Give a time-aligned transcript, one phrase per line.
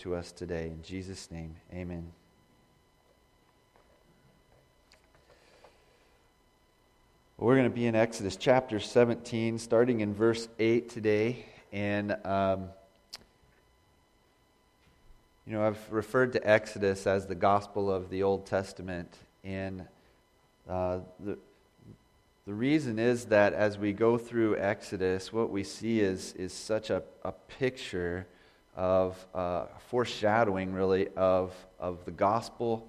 [0.00, 0.68] to us today.
[0.68, 2.10] In Jesus' name, amen.
[7.36, 11.44] We're going to be in Exodus chapter 17, starting in verse 8 today.
[11.70, 12.70] And, um,
[15.46, 19.14] you know, I've referred to Exodus as the gospel of the Old Testament.
[19.44, 19.86] And
[20.66, 21.36] uh, the,
[22.46, 26.88] the reason is that as we go through Exodus, what we see is, is such
[26.88, 28.26] a, a picture
[28.80, 32.88] of uh, foreshadowing, really, of, of the gospel,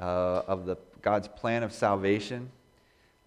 [0.00, 2.50] uh, of the, God's plan of salvation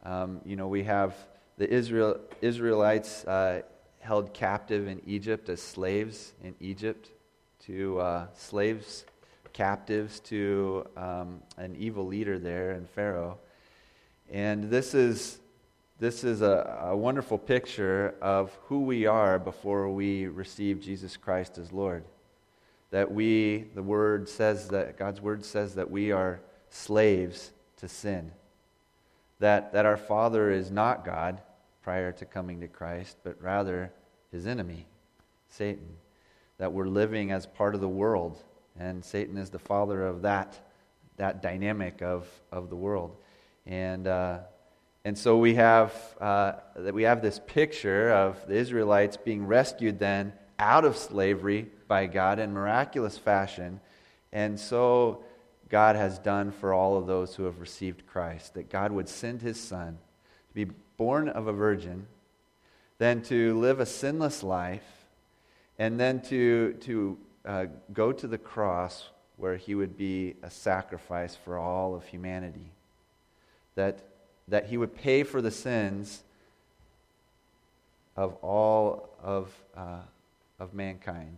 [0.03, 1.15] um, you know, we have
[1.57, 3.61] the Israel, Israelites uh,
[3.99, 7.09] held captive in Egypt as slaves in Egypt
[7.65, 9.05] to uh, slaves,
[9.51, 13.37] captives to um, an evil leader there in Pharaoh.
[14.31, 15.39] And this is,
[15.99, 21.57] this is a, a wonderful picture of who we are before we receive Jesus Christ
[21.57, 22.03] as Lord.
[22.91, 26.39] That we, the Word says that, God's Word says that we are
[26.69, 28.31] slaves to sin
[29.39, 31.41] that, that our Father is not God
[31.81, 33.91] prior to coming to Christ, but rather
[34.31, 34.85] his enemy,
[35.47, 35.87] Satan.
[36.57, 38.43] That we're living as part of the world,
[38.77, 40.59] and Satan is the father of that,
[41.15, 43.15] that dynamic of, of the world.
[43.65, 44.39] And, uh,
[45.05, 46.53] and so we have, uh,
[46.93, 52.37] we have this picture of the Israelites being rescued then out of slavery by God
[52.39, 53.79] in miraculous fashion.
[54.33, 55.23] And so
[55.69, 58.55] God has done for all of those who have received Christ.
[58.55, 59.97] That God would send his Son
[60.49, 60.65] to be
[60.97, 62.07] born of a virgin,
[62.97, 64.83] then to live a sinless life,
[65.77, 71.35] and then to, to uh, go to the cross where he would be a sacrifice
[71.35, 72.73] for all of humanity.
[73.75, 74.03] That,
[74.49, 76.23] that he would pay for the sins
[78.15, 80.01] of all of, uh,
[80.59, 81.37] of mankind.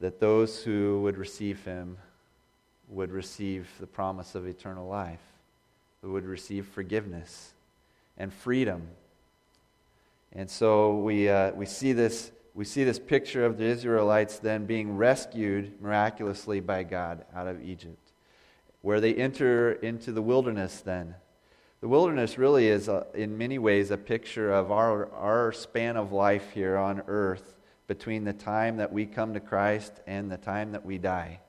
[0.00, 1.98] That those who would receive him
[2.88, 5.20] would receive the promise of eternal life,
[6.02, 7.52] would receive forgiveness
[8.16, 8.88] and freedom.
[10.32, 14.66] And so we, uh, we, see this, we see this picture of the Israelites then
[14.66, 18.05] being rescued miraculously by God out of Egypt,
[18.86, 21.12] where they enter into the wilderness then.
[21.80, 26.12] The wilderness really is, a, in many ways, a picture of our, our span of
[26.12, 27.56] life here on earth
[27.88, 31.40] between the time that we come to Christ and the time that we die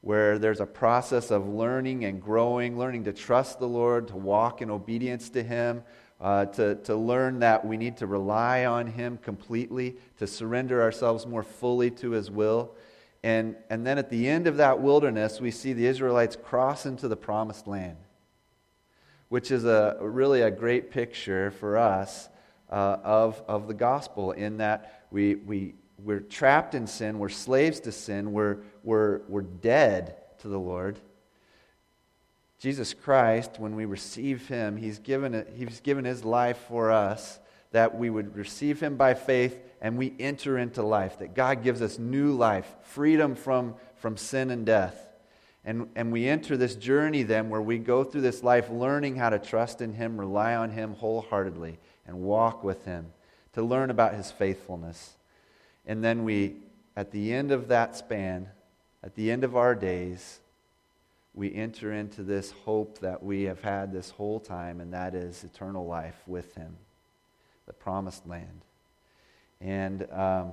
[0.00, 4.60] where there's a process of learning and growing, learning to trust the Lord, to walk
[4.60, 5.82] in obedience to Him,
[6.20, 11.26] uh, to, to learn that we need to rely on Him completely, to surrender ourselves
[11.26, 12.74] more fully to His will.
[13.24, 17.08] And, and then at the end of that wilderness, we see the Israelites cross into
[17.08, 17.96] the promised land,
[19.30, 22.28] which is a, really a great picture for us
[22.70, 27.80] uh, of, of the gospel in that we, we, we're trapped in sin, we're slaves
[27.80, 31.00] to sin, we're, we're, we're dead to the Lord.
[32.58, 37.38] Jesus Christ, when we receive him, he's given, it, he's given his life for us
[37.70, 41.82] that we would receive him by faith and we enter into life, that God gives
[41.82, 44.96] us new life, freedom from, from sin and death.
[45.62, 49.28] And, and we enter this journey then where we go through this life learning how
[49.28, 53.12] to trust in him, rely on him wholeheartedly, and walk with him,
[53.52, 55.16] to learn about his faithfulness.
[55.84, 56.56] And then we,
[56.96, 58.48] at the end of that span,
[59.02, 60.40] at the end of our days,
[61.34, 65.44] we enter into this hope that we have had this whole time, and that is
[65.44, 66.74] eternal life with Him,
[67.66, 68.62] the promised land.
[69.64, 70.52] And, um,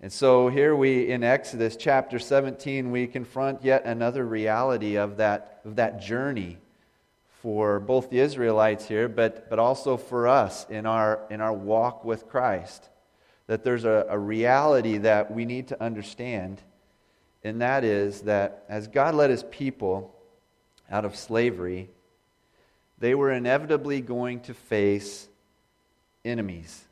[0.00, 5.60] and so here we, in Exodus chapter 17, we confront yet another reality of that,
[5.64, 6.58] of that journey
[7.40, 12.04] for both the Israelites here, but, but also for us in our, in our walk
[12.04, 12.88] with Christ
[13.48, 16.62] that there's a, a reality that we need to understand,
[17.42, 20.14] and that is that as God led his people
[20.88, 21.90] out of slavery,
[22.98, 25.28] they were inevitably going to face
[26.24, 26.84] enemies.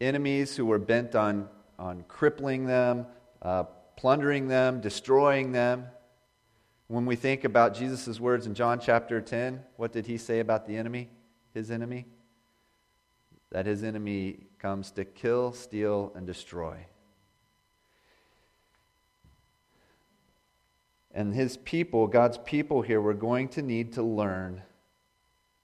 [0.00, 1.48] Enemies who were bent on,
[1.78, 3.06] on crippling them,
[3.42, 3.64] uh,
[3.96, 5.86] plundering them, destroying them.
[6.86, 10.66] When we think about Jesus' words in John chapter 10, what did he say about
[10.66, 11.10] the enemy,
[11.52, 12.06] his enemy?
[13.50, 16.76] That his enemy comes to kill, steal, and destroy.
[21.12, 24.62] And his people, God's people here, were going to need to learn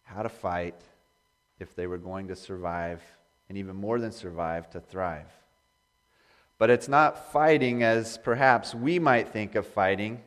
[0.03, 0.81] how to fight
[1.61, 3.03] if they were going to survive,
[3.49, 5.31] and even more than survive, to thrive.
[6.59, 10.23] But it's not fighting as perhaps we might think of fighting,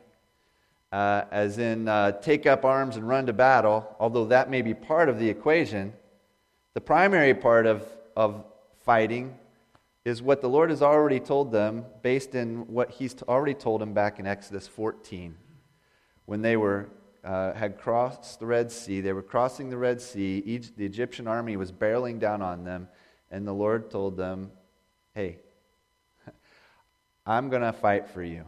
[0.92, 4.74] uh, as in uh, take up arms and run to battle, although that may be
[4.74, 5.92] part of the equation.
[6.74, 7.86] The primary part of,
[8.16, 8.44] of
[8.84, 9.36] fighting
[10.04, 13.92] is what the Lord has already told them based in what He's already told them
[13.92, 15.36] back in Exodus 14
[16.26, 16.88] when they were,
[17.24, 19.00] uh, had crossed the Red Sea.
[19.00, 20.42] They were crossing the Red Sea.
[20.44, 22.88] Each, the Egyptian army was barreling down on them,
[23.30, 24.50] and the Lord told them,
[25.14, 25.38] Hey,
[27.26, 28.44] I'm going to fight for you.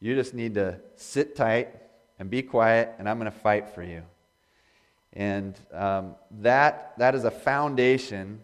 [0.00, 1.74] You just need to sit tight
[2.18, 4.02] and be quiet, and I'm going to fight for you.
[5.12, 8.40] And um, that, that is a foundation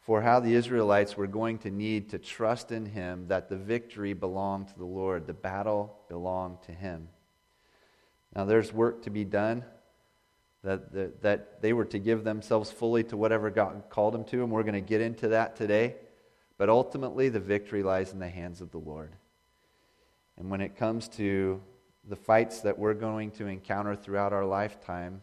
[0.00, 4.14] for how the Israelites were going to need to trust in Him that the victory
[4.14, 7.08] belonged to the Lord, the battle belonged to Him.
[8.34, 9.64] Now, there's work to be done.
[10.64, 14.42] That, that, that they were to give themselves fully to whatever God called them to,
[14.42, 15.94] and we're going to get into that today.
[16.56, 19.12] But ultimately, the victory lies in the hands of the Lord.
[20.36, 21.60] And when it comes to
[22.08, 25.20] the fights that we're going to encounter throughout our lifetime,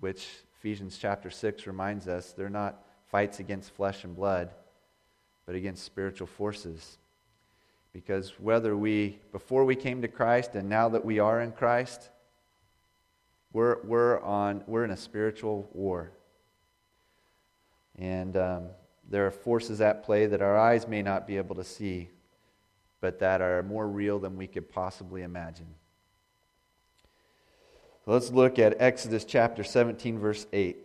[0.00, 0.26] which
[0.58, 4.50] Ephesians chapter 6 reminds us, they're not fights against flesh and blood,
[5.46, 6.98] but against spiritual forces.
[7.92, 12.10] Because whether we, before we came to Christ and now that we are in Christ,
[13.56, 16.10] we're, we're, on, we're in a spiritual war.
[17.98, 18.64] And um,
[19.08, 22.10] there are forces at play that our eyes may not be able to see,
[23.00, 25.68] but that are more real than we could possibly imagine.
[28.04, 30.76] Let's look at Exodus chapter 17, verse 8.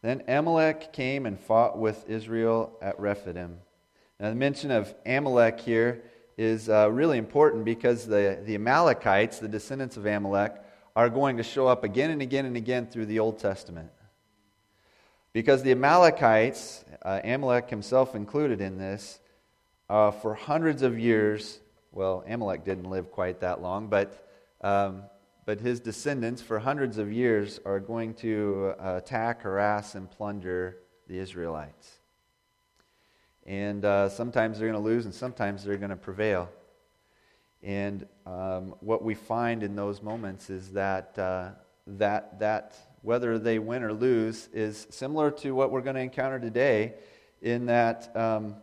[0.00, 3.58] Then Amalek came and fought with Israel at Rephidim.
[4.20, 6.04] Now, the mention of Amalek here
[6.36, 10.54] is uh, really important because the, the Amalekites, the descendants of Amalek,
[10.94, 13.90] are going to show up again and again and again through the Old Testament.
[15.32, 19.18] Because the Amalekites, uh, Amalek himself included in this,
[19.88, 21.60] uh, for hundreds of years
[21.96, 24.28] well, Amalek didn't live quite that long, but,
[24.60, 25.04] um,
[25.46, 30.76] but his descendants for hundreds of years are going to uh, attack, harass, and plunder
[31.08, 31.95] the Israelites.
[33.46, 36.48] And uh, sometimes they're going to lose, and sometimes they're going to prevail.
[37.62, 41.50] And um, what we find in those moments is that, uh,
[41.86, 46.40] that, that whether they win or lose is similar to what we're going to encounter
[46.40, 46.94] today,
[47.40, 48.56] in that um,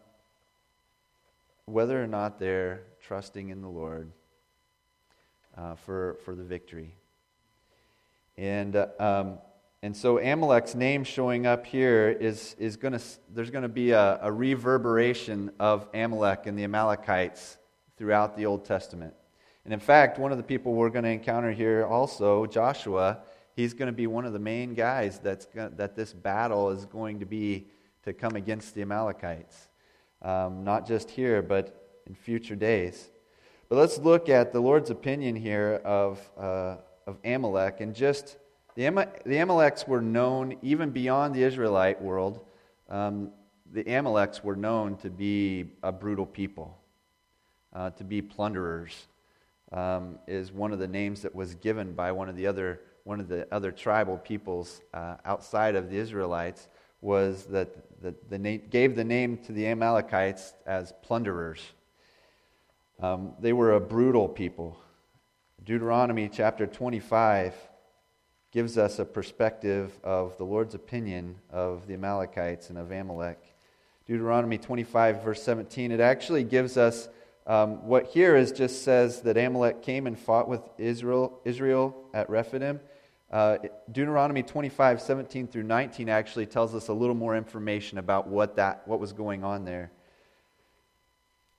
[1.65, 4.11] whether or not they're trusting in the Lord
[5.57, 6.93] uh, for, for the victory.
[8.37, 9.37] And, uh, um,
[9.83, 13.01] and so Amalek's name showing up here is, is going to,
[13.33, 17.57] there's going to be a, a reverberation of Amalek and the Amalekites
[17.97, 19.13] throughout the Old Testament.
[19.65, 23.19] And in fact, one of the people we're going to encounter here also, Joshua,
[23.57, 26.85] he's going to be one of the main guys that's going, that this battle is
[26.85, 27.67] going to be
[28.03, 29.67] to come against the Amalekites.
[30.21, 33.09] Um, not just here, but in future days.
[33.67, 37.81] But let's look at the Lord's opinion here of, uh, of Amalek.
[37.81, 38.37] And just
[38.75, 42.45] the, Am- the Amaleks were known even beyond the Israelite world.
[42.89, 43.31] Um,
[43.71, 46.77] the Amaleks were known to be a brutal people,
[47.73, 49.07] uh, to be plunderers.
[49.71, 53.19] Um, is one of the names that was given by one of the other one
[53.19, 56.69] of the other tribal peoples uh, outside of the Israelites
[57.01, 61.59] was that the, the na- gave the name to the Amalekites as plunderers.
[63.01, 64.77] Um, they were a brutal people.
[65.65, 67.53] Deuteronomy chapter 25
[68.53, 73.39] gives us a perspective of the Lord's opinion of the Amalekites and of Amalek.
[74.05, 77.09] Deuteronomy 25, verse 17, it actually gives us
[77.47, 82.29] um, what here is just says that Amalek came and fought with Israel, Israel at
[82.29, 82.79] Rephidim.
[83.31, 83.57] Uh,
[83.91, 88.87] Deuteronomy 25, 17 through 19 actually tells us a little more information about what, that,
[88.87, 89.91] what was going on there.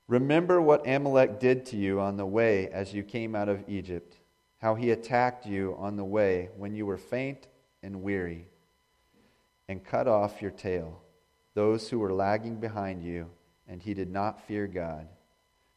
[0.07, 4.15] Remember what Amalek did to you on the way as you came out of Egypt,
[4.65, 7.47] how he attacked you on the way when you were faint
[7.83, 8.47] and weary,
[9.69, 11.03] and cut off your tail,
[11.53, 13.29] those who were lagging behind you,
[13.67, 15.07] and he did not fear God.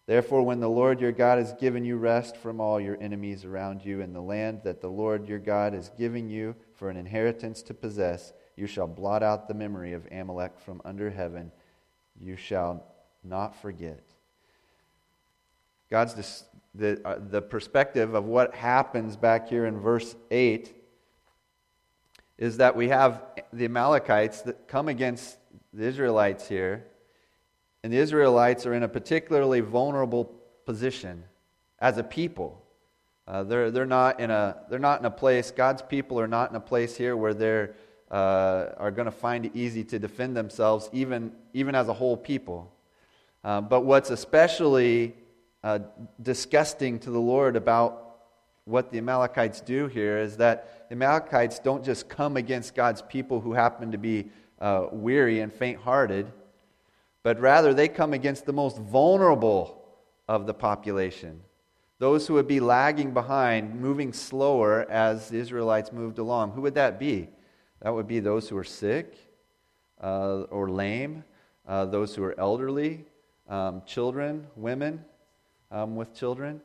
[0.07, 3.85] Therefore, when the Lord your God has given you rest from all your enemies around
[3.85, 7.61] you in the land that the Lord your God is giving you for an inheritance
[7.65, 11.53] to possess, you shall blot out the memory of Amalek from under heaven.
[12.19, 12.87] You shall
[13.23, 14.03] not forget.
[15.91, 20.75] God's dis- the, uh, the perspective of what happens back here in verse 8
[22.37, 25.39] is that we have the Amalekites that come against
[25.73, 26.87] the Israelites here,
[27.83, 30.25] and the Israelites are in a particularly vulnerable
[30.65, 31.25] position
[31.81, 32.63] as a people.
[33.27, 36.51] Uh, they're, they're, not in a, they're not in a place, God's people are not
[36.51, 37.75] in a place here where they're
[38.11, 42.17] uh, are going to find it easy to defend themselves, even, even as a whole
[42.17, 42.73] people.
[43.45, 45.15] Uh, but what's especially
[45.65, 45.81] uh,
[46.23, 48.09] disgusting to the Lord about
[48.65, 53.41] what the Amalekites do here is that the Amalekites don't just come against God's people
[53.41, 56.31] who happen to be uh, weary and faint hearted,
[57.23, 59.83] but rather they come against the most vulnerable
[60.29, 61.41] of the population.
[61.99, 66.53] Those who would be lagging behind, moving slower as the Israelites moved along.
[66.53, 67.29] Who would that be?
[67.81, 69.17] That would be those who are sick
[70.01, 71.25] uh, or lame,
[71.67, 73.07] uh, those who are elderly,
[73.49, 75.05] um, children, women
[75.71, 76.61] um, with children.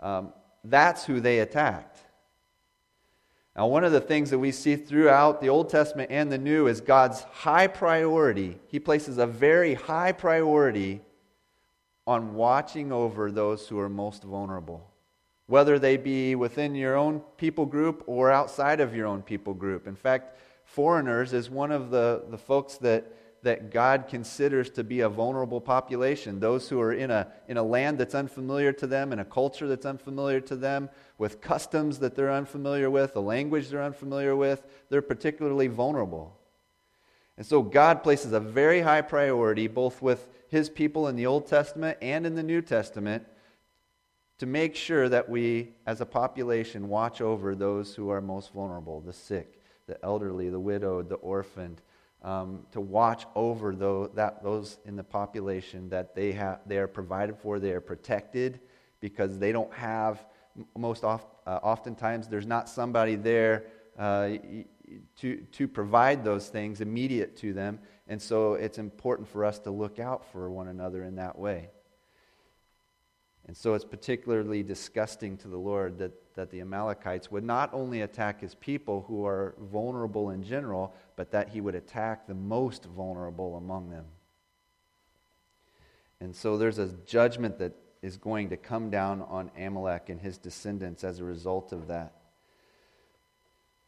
[0.00, 0.32] Um,
[0.64, 1.98] that's who they attacked.
[3.54, 6.68] Now, one of the things that we see throughout the Old Testament and the New
[6.68, 8.58] is God's high priority.
[8.66, 11.02] He places a very high priority
[12.06, 14.90] on watching over those who are most vulnerable,
[15.46, 19.86] whether they be within your own people group or outside of your own people group.
[19.86, 23.04] In fact, foreigners is one of the, the folks that
[23.42, 26.38] that God considers to be a vulnerable population.
[26.38, 29.66] Those who are in a, in a land that's unfamiliar to them, in a culture
[29.66, 34.64] that's unfamiliar to them, with customs that they're unfamiliar with, a language they're unfamiliar with,
[34.88, 36.38] they're particularly vulnerable.
[37.36, 41.46] And so God places a very high priority, both with his people in the Old
[41.46, 43.26] Testament and in the New Testament,
[44.38, 49.00] to make sure that we, as a population, watch over those who are most vulnerable
[49.00, 51.80] the sick, the elderly, the widowed, the orphaned
[52.22, 56.86] um, to watch over those, that, those in the population that they, have, they are
[56.86, 58.60] provided for, they are protected
[59.00, 60.24] because they don't have,
[60.76, 63.64] most uh, oftentimes, there's not somebody there
[63.98, 64.30] uh,
[65.16, 67.78] to, to provide those things immediate to them.
[68.06, 71.70] And so it's important for us to look out for one another in that way.
[73.46, 78.02] And so it's particularly disgusting to the Lord that, that the Amalekites would not only
[78.02, 82.84] attack his people who are vulnerable in general, but that he would attack the most
[82.84, 84.04] vulnerable among them.
[86.20, 90.38] And so there's a judgment that is going to come down on Amalek and his
[90.38, 92.14] descendants as a result of that.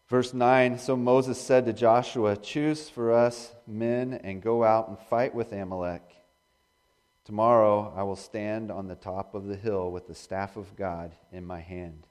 [0.09, 4.99] Verse 9 So Moses said to Joshua, Choose for us men and go out and
[4.99, 6.03] fight with Amalek.
[7.25, 11.13] Tomorrow I will stand on the top of the hill with the staff of God
[11.33, 12.07] in my hand.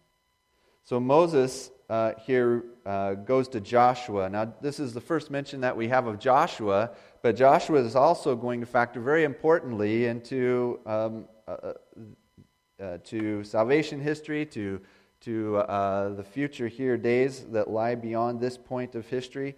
[0.86, 4.30] So Moses uh, here uh, goes to Joshua.
[4.30, 8.36] Now, this is the first mention that we have of Joshua, but Joshua is also
[8.36, 11.74] going to factor very importantly into um, uh, uh,
[12.82, 14.82] uh to salvation history, to
[15.22, 19.56] to uh, the future here days that lie beyond this point of history,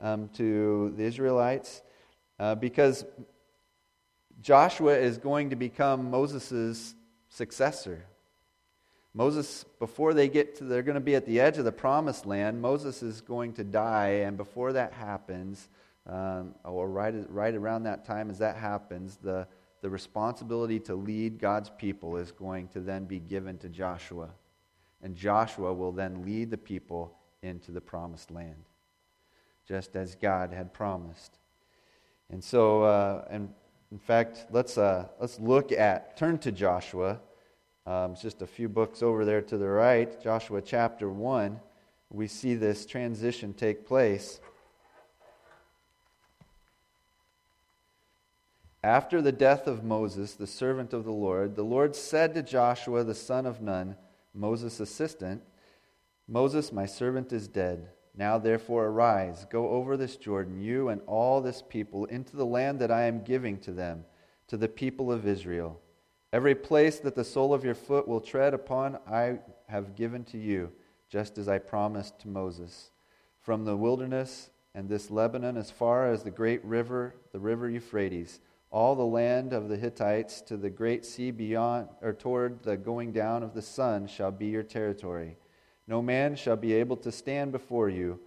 [0.00, 1.82] um, to the Israelites,
[2.60, 3.04] because
[4.40, 6.94] Joshua is going to become Moses'
[7.28, 8.04] successor.
[9.12, 12.26] Moses, before they get to, they're going to be at the edge of the promised
[12.26, 12.60] land.
[12.60, 15.68] Moses is going to die, and before that happens,
[16.06, 19.48] um, or right, right around that time as that happens, the,
[19.80, 24.30] the responsibility to lead God's people is going to then be given to Joshua.
[25.02, 28.64] And Joshua will then lead the people into the promised land,
[29.66, 31.38] just as God had promised.
[32.30, 33.52] And so, uh, and
[33.90, 37.18] in fact, let's, uh, let's look at, turn to Joshua
[37.90, 41.58] um, it's just a few books over there to the right, Joshua chapter 1.
[42.10, 44.40] We see this transition take place.
[48.84, 53.02] After the death of Moses, the servant of the Lord, the Lord said to Joshua,
[53.02, 53.96] the son of Nun,
[54.32, 55.42] Moses' assistant,
[56.28, 57.88] Moses, my servant, is dead.
[58.16, 62.78] Now, therefore, arise, go over this Jordan, you and all this people, into the land
[62.78, 64.04] that I am giving to them,
[64.46, 65.80] to the people of Israel.
[66.32, 70.38] Every place that the sole of your foot will tread upon, I have given to
[70.38, 70.70] you,
[71.08, 72.92] just as I promised to Moses.
[73.40, 78.40] From the wilderness and this Lebanon, as far as the great river, the river Euphrates,
[78.70, 83.10] all the land of the Hittites to the great sea beyond, or toward the going
[83.10, 85.36] down of the sun, shall be your territory.
[85.88, 88.20] No man shall be able to stand before you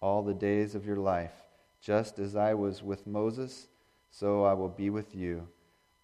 [0.00, 1.34] all the days of your life.
[1.82, 3.68] Just as I was with Moses,
[4.10, 5.46] so I will be with you.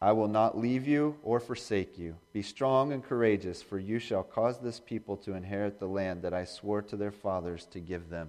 [0.07, 2.15] I will not leave you or forsake you.
[2.33, 6.33] Be strong and courageous, for you shall cause this people to inherit the land that
[6.33, 8.29] I swore to their fathers to give them.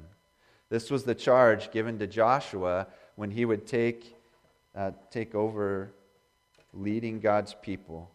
[0.69, 4.15] This was the charge given to Joshua when he would take,
[4.73, 5.91] uh, take over
[6.73, 8.09] leading God's people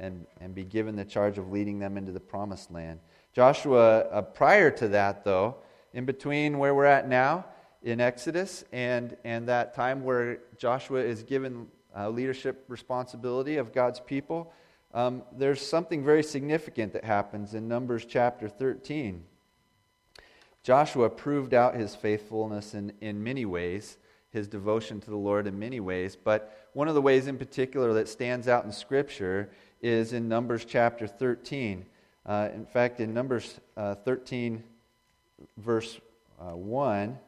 [0.00, 2.98] and, and be given the charge of leading them into the promised land.
[3.32, 5.54] Joshua, uh, prior to that, though,
[5.92, 7.44] in between where we're at now
[7.84, 14.00] in Exodus and, and that time where Joshua is given uh, leadership responsibility of God's
[14.00, 14.52] people,
[14.94, 19.24] um, there's something very significant that happens in Numbers chapter 13.
[20.62, 23.96] Joshua proved out his faithfulness in, in many ways,
[24.30, 27.92] his devotion to the Lord in many ways, but one of the ways in particular
[27.94, 31.84] that stands out in Scripture is in Numbers chapter 13.
[32.24, 34.62] Uh, in fact, in Numbers uh, 13,
[35.56, 36.00] verse
[36.40, 37.18] uh, 1,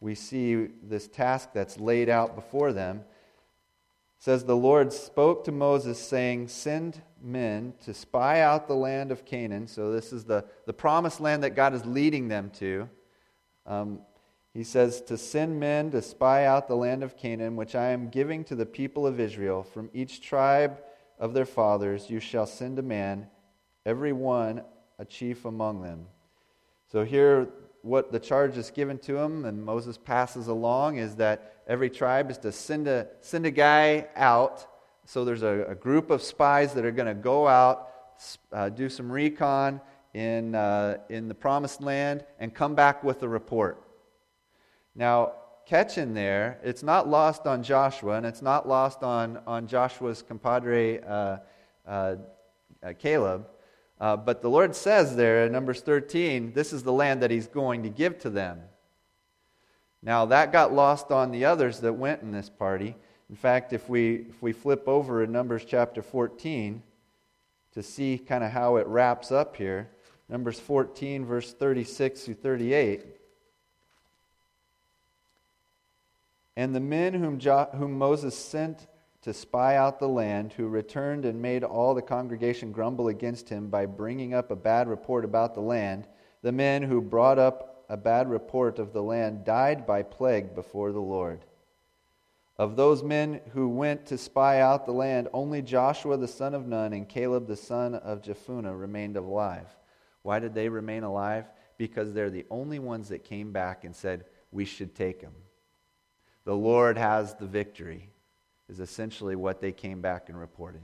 [0.00, 3.02] we see this task that's laid out before them.
[4.22, 9.24] Says, The Lord spoke to Moses, saying, Send men to spy out the land of
[9.24, 9.66] Canaan.
[9.66, 12.88] So, this is the, the promised land that God is leading them to.
[13.66, 13.98] Um,
[14.54, 18.10] he says, To send men to spy out the land of Canaan, which I am
[18.10, 19.64] giving to the people of Israel.
[19.64, 20.78] From each tribe
[21.18, 23.26] of their fathers you shall send a man,
[23.84, 24.62] every one
[25.00, 26.06] a chief among them.
[26.92, 27.48] So, here
[27.82, 32.30] what the charge is given to him and Moses passes along is that every tribe
[32.30, 34.66] is to send a, send a guy out.
[35.04, 37.88] So there's a, a group of spies that are going to go out,
[38.52, 39.80] uh, do some recon
[40.14, 43.82] in, uh, in the promised land, and come back with a report.
[44.94, 45.32] Now,
[45.66, 50.22] catch in there, it's not lost on Joshua, and it's not lost on, on Joshua's
[50.22, 51.38] compadre uh,
[51.86, 52.16] uh,
[52.82, 53.46] uh Caleb
[54.02, 57.46] uh, but the Lord says there in Numbers 13, this is the land that He's
[57.46, 58.58] going to give to them.
[60.02, 62.96] Now, that got lost on the others that went in this party.
[63.30, 66.82] In fact, if we, if we flip over in Numbers chapter 14
[67.72, 69.90] to see kind of how it wraps up here,
[70.28, 73.06] Numbers 14, verse 36 through 38.
[76.56, 78.86] And the men whom, jo- whom Moses sent
[79.22, 83.68] to spy out the land, who returned and made all the congregation grumble against him
[83.68, 86.08] by bringing up a bad report about the land.
[86.42, 90.92] The men who brought up a bad report of the land died by plague before
[90.92, 91.44] the Lord.
[92.56, 96.66] Of those men who went to spy out the land, only Joshua the son of
[96.66, 99.66] Nun and Caleb the son of Jephunneh remained alive.
[100.22, 101.44] Why did they remain alive?
[101.76, 105.34] Because they're the only ones that came back and said, We should take them.
[106.44, 108.08] The Lord has the victory
[108.70, 110.80] is essentially what they came back and reported.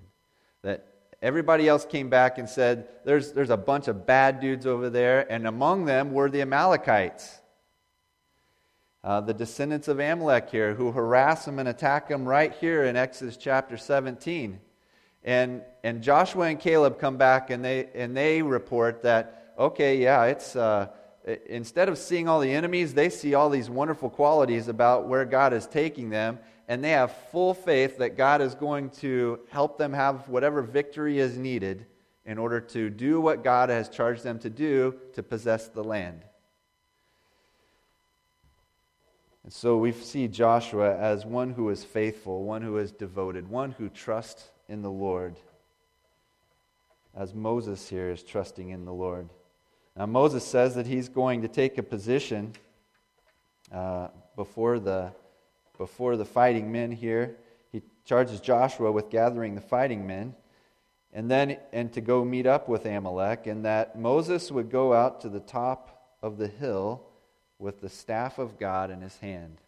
[0.60, 0.86] That
[1.20, 5.30] everybody else came back and said, there's, there's a bunch of bad dudes over there,
[5.30, 7.40] and among them were the Amalekites.
[9.04, 12.96] Uh, the descendants of Amalek here, who harass them and attack them right here in
[12.96, 14.60] Exodus chapter 17.
[15.24, 20.24] And, and Joshua and Caleb come back and they, and they report that, okay, yeah,
[20.24, 20.88] it's, uh,
[21.46, 25.52] instead of seeing all the enemies, they see all these wonderful qualities about where God
[25.52, 26.38] is taking them
[26.68, 31.18] and they have full faith that God is going to help them have whatever victory
[31.18, 31.86] is needed
[32.26, 36.22] in order to do what God has charged them to do to possess the land.
[39.44, 43.70] And so we see Joshua as one who is faithful, one who is devoted, one
[43.72, 45.36] who trusts in the Lord,
[47.16, 49.30] as Moses here is trusting in the Lord.
[49.96, 52.52] Now, Moses says that he's going to take a position
[53.72, 55.12] uh, before the
[55.78, 57.36] before the fighting men here.
[57.72, 60.34] He charges Joshua with gathering the fighting men
[61.12, 65.20] and then and to go meet up with Amalek and that Moses would go out
[65.22, 67.02] to the top of the hill
[67.58, 69.58] with the staff of God in his hand.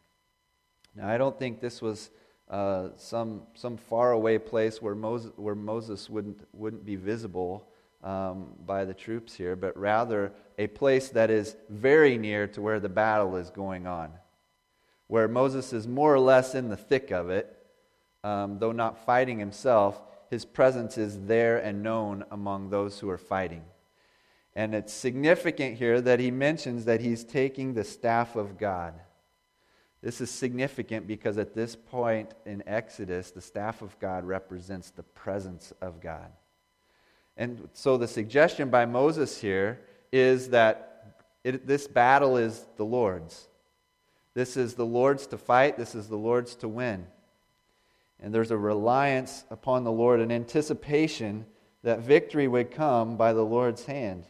[0.94, 2.11] Now I don't think this was
[2.49, 7.66] uh, some some faraway place where Moses where Moses wouldn't wouldn't be visible
[8.03, 12.81] um, by the troops here, but rather a place that is very near to where
[12.81, 14.11] the battle is going on
[15.11, 17.57] where Moses is more or less in the thick of it,
[18.23, 23.18] um, though not fighting himself, his presence is there and known among those who are
[23.18, 23.64] fighting.
[24.55, 28.94] And it's significant here that he mentions that he's taking the staff of God.
[30.01, 35.03] This is significant because at this point in Exodus, the staff of God represents the
[35.03, 36.31] presence of God.
[37.37, 39.81] And so the suggestion by Moses here
[40.12, 43.49] is that it, this battle is the Lord's.
[44.35, 47.07] This is the Lord's to fight, this is the Lord's to win.
[48.21, 51.47] And there's a reliance upon the Lord, an anticipation
[51.83, 54.25] that victory would come by the Lord's hand.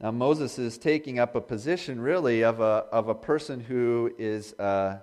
[0.00, 4.52] Now, Moses is taking up a position really of a, of a person who is
[4.54, 4.98] uh,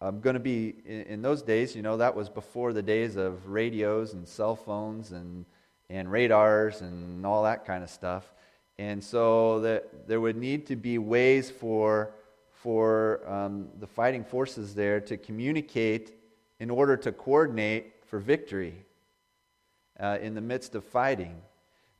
[0.00, 3.16] um, going to be, in, in, those days, you know, that was before the days
[3.16, 5.44] of radios and cell phones and,
[5.90, 8.32] and radars and all that kind of stuff.
[8.90, 12.14] And so that there would need to be ways for,
[12.50, 16.12] for um, the fighting forces there to communicate
[16.58, 18.74] in order to coordinate for victory
[20.00, 21.40] uh, in the midst of fighting.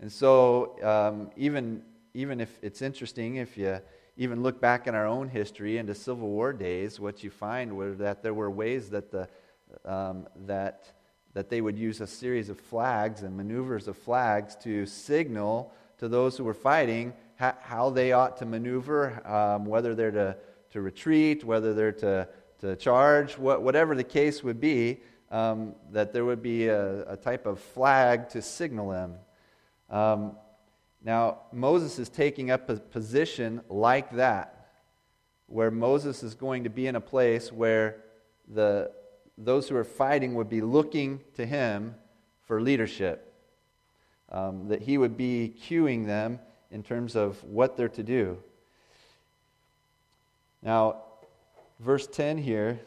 [0.00, 1.82] And so, um, even,
[2.14, 3.80] even if it's interesting, if you
[4.16, 7.98] even look back in our own history into Civil War days, what you find was
[7.98, 9.28] that there were ways that, the,
[9.84, 10.92] um, that,
[11.32, 16.08] that they would use a series of flags and maneuvers of flags to signal to
[16.08, 20.36] those who were fighting how they ought to maneuver, um, whether they're to,
[20.72, 24.98] to retreat, whether they're to, to charge, what, whatever the case would be,
[25.30, 29.14] um, that there would be a, a, type of flag to signal them.
[29.90, 30.36] Um,
[31.04, 34.70] Now, Moses is taking up a position like that,
[35.46, 38.02] where Moses is going to be in a place where
[38.52, 38.90] the,
[39.38, 41.94] those who are fighting would be looking to him
[42.40, 43.31] for leadership,
[44.32, 46.40] um, that he would be cueing them
[46.72, 48.38] in terms of what they're to do.
[50.62, 51.02] Now,
[51.78, 52.80] verse 10 here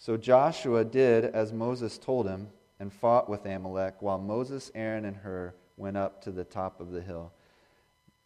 [0.00, 5.14] so Joshua did as Moses told him and fought with Amalek, while Moses, Aaron, and
[5.14, 7.30] Hur went up to the top of the hill.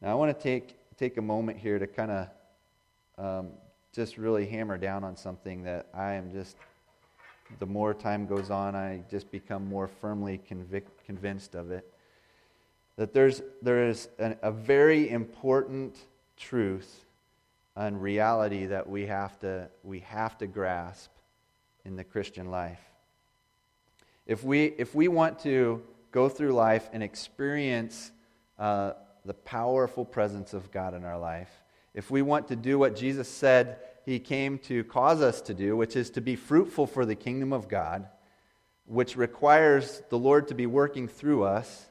[0.00, 2.28] Now, I want to take, take a moment here to kind of
[3.18, 3.48] um,
[3.92, 6.56] just really hammer down on something that I am just,
[7.58, 11.92] the more time goes on, I just become more firmly convic- convinced of it.
[12.96, 15.96] That there's, there is an, a very important
[16.36, 17.04] truth
[17.76, 21.10] and reality that we have to, we have to grasp
[21.84, 22.80] in the Christian life.
[24.26, 28.12] If we, if we want to go through life and experience
[28.58, 28.92] uh,
[29.24, 31.50] the powerful presence of God in our life,
[31.94, 35.76] if we want to do what Jesus said he came to cause us to do,
[35.76, 38.06] which is to be fruitful for the kingdom of God,
[38.86, 41.86] which requires the Lord to be working through us,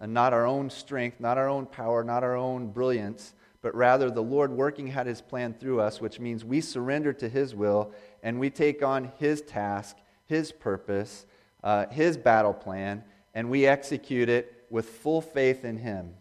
[0.00, 4.10] and not our own strength, not our own power, not our own brilliance, but rather
[4.10, 7.92] the Lord working out his plan through us, which means we surrender to his will
[8.22, 11.26] and we take on his task, his purpose,
[11.62, 16.14] uh, his battle plan, and we execute it with full faith in him,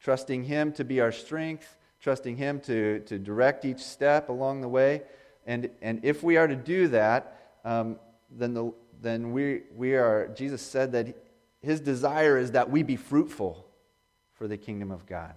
[0.00, 4.68] trusting him to be our strength, trusting him to, to direct each step along the
[4.68, 5.02] way.
[5.46, 7.98] And, and if we are to do that, um,
[8.30, 11.16] then, the, then we, we are, Jesus said that
[11.62, 13.66] his desire is that we be fruitful
[14.32, 15.34] for the kingdom of God.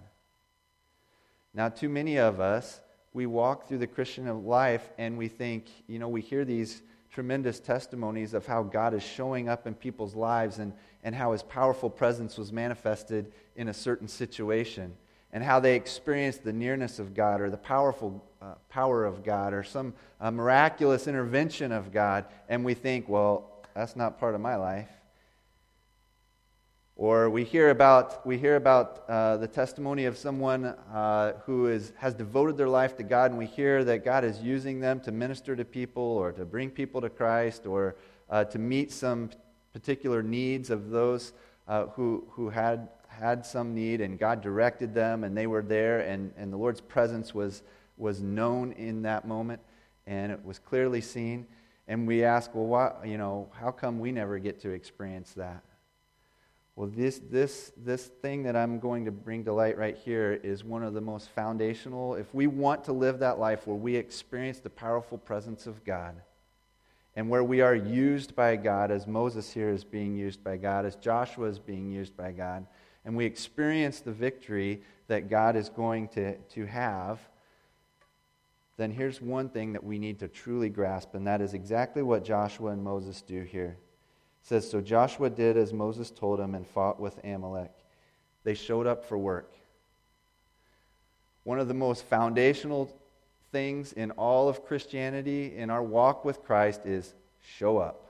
[1.53, 2.79] Now, too many of us,
[3.13, 6.81] we walk through the Christian life and we think, you know, we hear these
[7.11, 11.43] tremendous testimonies of how God is showing up in people's lives and, and how his
[11.43, 14.93] powerful presence was manifested in a certain situation
[15.31, 19.53] and how they experienced the nearness of God or the powerful uh, power of God
[19.53, 22.25] or some uh, miraculous intervention of God.
[22.49, 24.89] And we think, well, that's not part of my life.
[26.95, 31.91] Or we hear about, we hear about uh, the testimony of someone uh, who is,
[31.97, 35.11] has devoted their life to God, and we hear that God is using them to
[35.11, 37.95] minister to people or to bring people to Christ or
[38.29, 39.31] uh, to meet some
[39.73, 41.33] particular needs of those
[41.67, 46.01] uh, who, who had, had some need, and God directed them, and they were there,
[46.01, 47.63] and, and the Lord's presence was,
[47.97, 49.61] was known in that moment,
[50.05, 51.47] and it was clearly seen.
[51.87, 55.63] And we ask, well, why, you know, how come we never get to experience that?
[56.75, 60.63] Well, this, this, this thing that I'm going to bring to light right here is
[60.63, 62.15] one of the most foundational.
[62.15, 66.15] If we want to live that life where we experience the powerful presence of God
[67.15, 70.83] and where we are used by God, as Moses here is being used by God,
[70.85, 72.65] as Joshua is being used by God,
[73.05, 77.19] and we experience the victory that God is going to, to have,
[78.77, 82.25] then here's one thing that we need to truly grasp, and that is exactly what
[82.25, 83.77] Joshua and Moses do here
[84.43, 87.71] says, So Joshua did as Moses told him and fought with Amalek.
[88.43, 89.51] They showed up for work.
[91.43, 92.93] One of the most foundational
[93.51, 97.13] things in all of Christianity, in our walk with Christ, is
[97.57, 98.09] show up.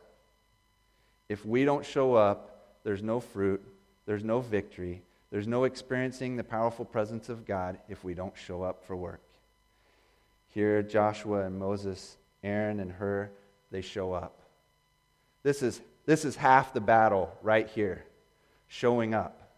[1.30, 3.64] If we don't show up, there's no fruit,
[4.06, 8.62] there's no victory, there's no experiencing the powerful presence of God if we don't show
[8.62, 9.22] up for work.
[10.50, 13.32] Here, Joshua and Moses, Aaron and Hur,
[13.72, 14.40] they show up.
[15.42, 18.06] This is this is half the battle right here,
[18.68, 19.52] showing up.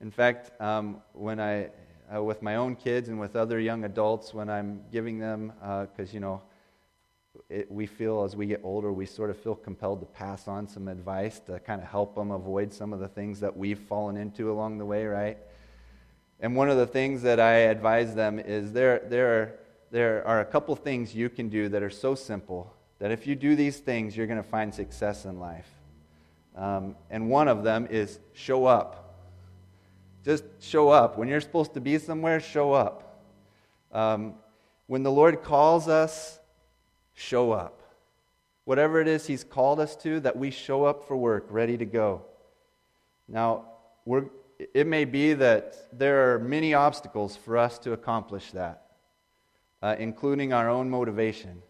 [0.00, 1.70] In fact, um, when I,
[2.14, 6.10] uh, with my own kids and with other young adults, when I'm giving them, because,
[6.10, 6.42] uh, you know,
[7.48, 10.68] it, we feel as we get older, we sort of feel compelled to pass on
[10.68, 14.16] some advice to kind of help them avoid some of the things that we've fallen
[14.16, 15.38] into along the way, right?
[16.40, 19.54] And one of the things that I advise them is there, there, are,
[19.90, 23.34] there are a couple things you can do that are so simple that if you
[23.34, 25.68] do these things, you're going to find success in life.
[26.56, 29.16] Um, and one of them is show up.
[30.24, 31.18] Just show up.
[31.18, 33.24] When you're supposed to be somewhere, show up.
[33.92, 34.34] Um,
[34.86, 36.38] when the Lord calls us,
[37.14, 37.80] show up.
[38.64, 41.84] Whatever it is He's called us to, that we show up for work, ready to
[41.84, 42.22] go.
[43.28, 43.66] Now,
[44.72, 48.86] it may be that there are many obstacles for us to accomplish that,
[49.82, 51.62] uh, including our own motivation.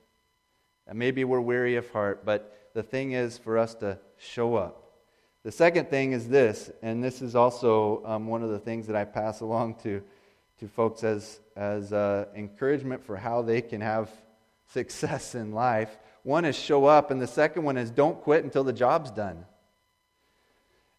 [0.87, 4.85] And maybe we're weary of heart, but the thing is for us to show up.
[5.45, 8.97] The second thing is this, and this is also um, one of the things that
[8.97, 10.03] I pass along to,
[10.61, 14.11] to folks as, as uh, encouragement for how they can have
[14.73, 15.99] success in life.
[16.23, 19.45] One is show up, and the second one is don't quit until the job's done.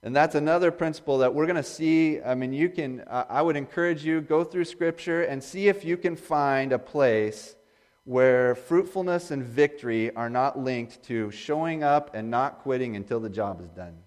[0.03, 2.21] And that's another principle that we're going to see.
[2.21, 5.83] I mean, you can, uh, I would encourage you, go through Scripture and see if
[5.83, 7.55] you can find a place
[8.05, 13.29] where fruitfulness and victory are not linked to showing up and not quitting until the
[13.29, 13.97] job is done.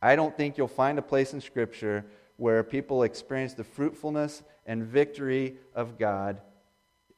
[0.00, 2.04] I don't think you'll find a place in Scripture
[2.36, 6.40] where people experience the fruitfulness and victory of God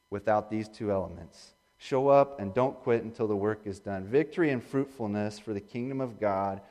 [0.09, 1.55] without these two elements.
[1.77, 4.05] Show up and don't quit until the work is done.
[4.05, 6.61] Victory and fruitfulness for the kingdom of God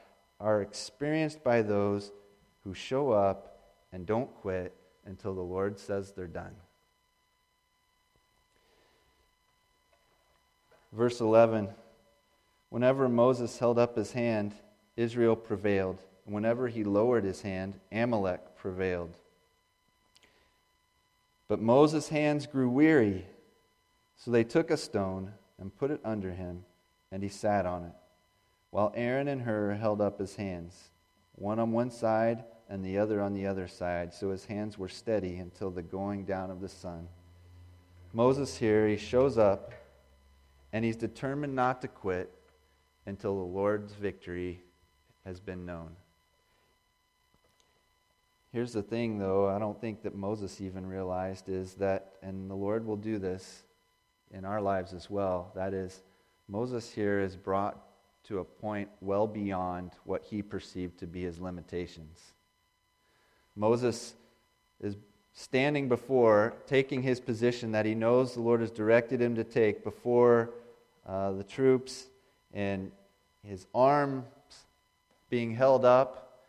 [0.40, 2.10] are experienced by those
[2.62, 3.58] who show up
[3.92, 6.54] and don't quit until the Lord says they're done.
[10.94, 11.68] Verse 11
[12.70, 14.54] Whenever Moses held up his hand,
[14.96, 15.98] Israel prevailed.
[16.24, 19.16] And whenever he lowered his hand, Amalek prevailed.
[21.46, 23.26] But Moses' hands grew weary,
[24.16, 26.64] so they took a stone and put it under him,
[27.12, 27.92] and he sat on it
[28.74, 30.90] while Aaron and Hur held up his hands,
[31.36, 34.88] one on one side and the other on the other side, so his hands were
[34.88, 37.06] steady until the going down of the sun.
[38.12, 39.72] Moses here, he shows up
[40.74, 42.34] and he's determined not to quit
[43.06, 44.60] until the Lord's victory
[45.24, 45.90] has been known.
[48.52, 52.56] Here's the thing, though, I don't think that Moses even realized is that, and the
[52.56, 53.62] Lord will do this
[54.32, 56.02] in our lives as well, that is,
[56.48, 57.80] Moses here is brought
[58.24, 62.32] to a point well beyond what he perceived to be his limitations.
[63.54, 64.14] Moses
[64.80, 64.96] is
[65.34, 69.84] standing before, taking his position that he knows the Lord has directed him to take
[69.84, 70.50] before
[71.06, 72.06] uh, the troops,
[72.52, 72.90] and
[73.42, 74.24] his arms
[75.28, 76.40] being held up.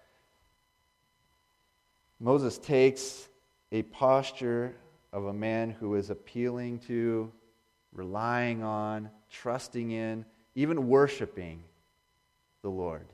[2.20, 3.28] Moses takes
[3.72, 4.76] a posture
[5.12, 7.32] of a man who is appealing to,
[7.94, 11.64] relying on, trusting in, even worshiping
[12.62, 13.06] the Lord.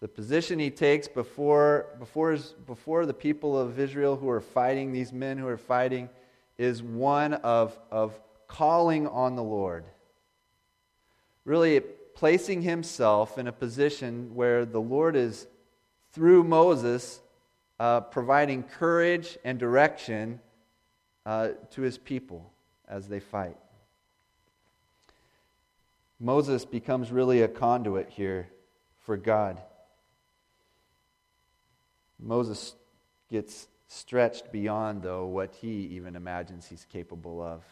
[0.00, 4.92] The position he takes before, before, his, before the people of Israel who are fighting,
[4.92, 6.10] these men who are fighting,
[6.58, 9.84] is one of, of calling on the Lord.
[11.44, 15.46] Really placing himself in a position where the Lord is,
[16.12, 17.20] through Moses,
[17.78, 20.40] uh, providing courage and direction
[21.26, 22.50] uh, to his people
[22.88, 23.56] as they fight.
[26.18, 28.48] Moses becomes really a conduit here
[29.00, 29.60] for God.
[32.18, 32.74] Moses
[33.30, 37.62] gets stretched beyond, though, what he even imagines he's capable of.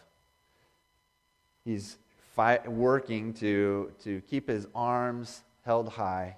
[1.64, 1.96] He's
[2.34, 6.36] fight, working to, to keep his arms held high.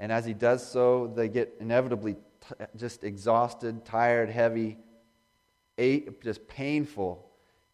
[0.00, 4.76] And as he does so, they get inevitably t- just exhausted, tired, heavy,
[5.78, 7.30] just painful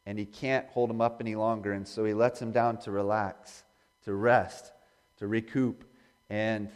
[0.06, 1.72] and he can't hold him up any longer.
[1.72, 3.62] And so he lets him down to relax,
[4.04, 4.72] to rest,
[5.18, 5.85] to recoup.
[6.28, 6.68] And,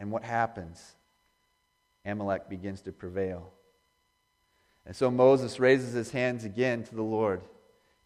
[0.00, 0.96] and what happens?
[2.04, 3.52] Amalek begins to prevail.
[4.84, 7.42] And so Moses raises his hands again to the Lord,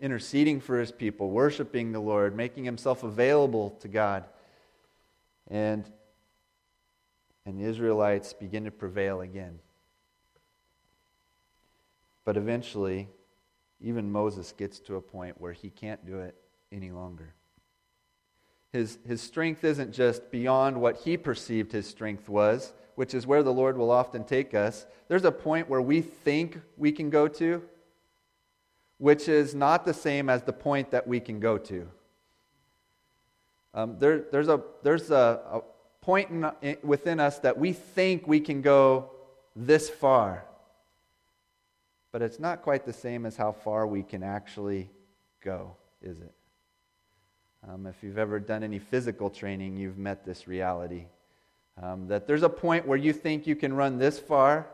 [0.01, 4.25] interceding for his people, worshiping the Lord, making himself available to God.
[5.49, 5.85] And,
[7.45, 9.59] and the Israelites begin to prevail again.
[12.25, 13.09] But eventually,
[13.81, 16.35] even Moses gets to a point where he can't do it
[16.73, 17.35] any longer.
[18.73, 23.43] His, his strength isn't just beyond what he perceived his strength was, which is where
[23.43, 24.87] the Lord will often take us.
[25.09, 27.63] There's a point where we think we can go to,
[28.99, 31.89] which is not the same as the point that we can go to.
[33.75, 35.61] Um, there, there's a, there's a, a
[36.01, 36.31] point
[36.63, 39.11] in, within us that we think we can go
[39.55, 40.47] this far
[42.17, 44.89] but it's not quite the same as how far we can actually
[45.43, 46.33] go, is it?
[47.69, 51.09] Um, if you've ever done any physical training, you've met this reality.
[51.83, 54.67] Um, that there's a point where you think you can run this far,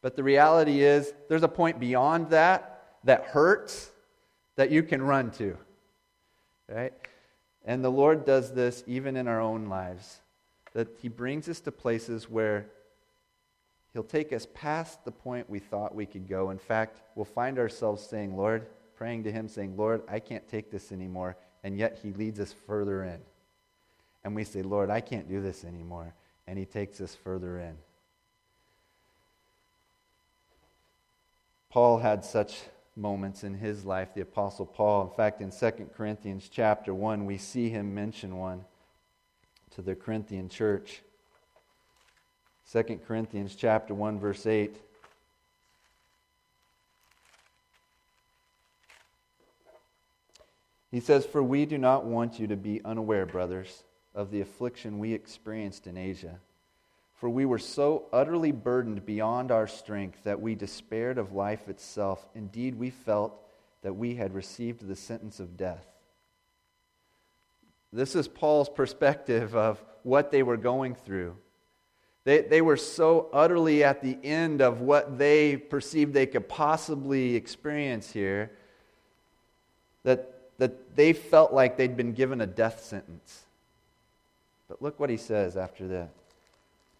[0.00, 2.71] but the reality is there's a point beyond that
[3.04, 3.90] that hurts
[4.56, 5.56] that you can run to.
[6.68, 6.92] Right?
[7.64, 10.20] And the Lord does this even in our own lives.
[10.74, 12.66] That He brings us to places where
[13.92, 16.50] He'll take us past the point we thought we could go.
[16.50, 20.70] In fact, we'll find ourselves saying, Lord, praying to Him, saying, Lord, I can't take
[20.70, 21.36] this anymore.
[21.62, 23.18] And yet He leads us further in.
[24.24, 26.14] And we say, Lord, I can't do this anymore.
[26.46, 27.76] And He takes us further in.
[31.70, 32.62] Paul had such
[32.96, 35.08] moments in his life, the Apostle Paul.
[35.08, 38.64] In fact, in 2 Corinthians chapter 1, we see him mention one
[39.70, 41.02] to the Corinthian church.
[42.70, 44.76] 2 Corinthians chapter 1 verse 8
[50.92, 53.82] He says, For we do not want you to be unaware, brothers,
[54.14, 56.38] of the affliction we experienced in Asia.
[57.22, 62.28] For we were so utterly burdened beyond our strength that we despaired of life itself.
[62.34, 63.32] Indeed, we felt
[63.82, 65.86] that we had received the sentence of death.
[67.92, 71.36] This is Paul's perspective of what they were going through.
[72.24, 77.36] They, they were so utterly at the end of what they perceived they could possibly
[77.36, 78.50] experience here
[80.02, 83.42] that, that they felt like they'd been given a death sentence.
[84.66, 86.10] But look what he says after that.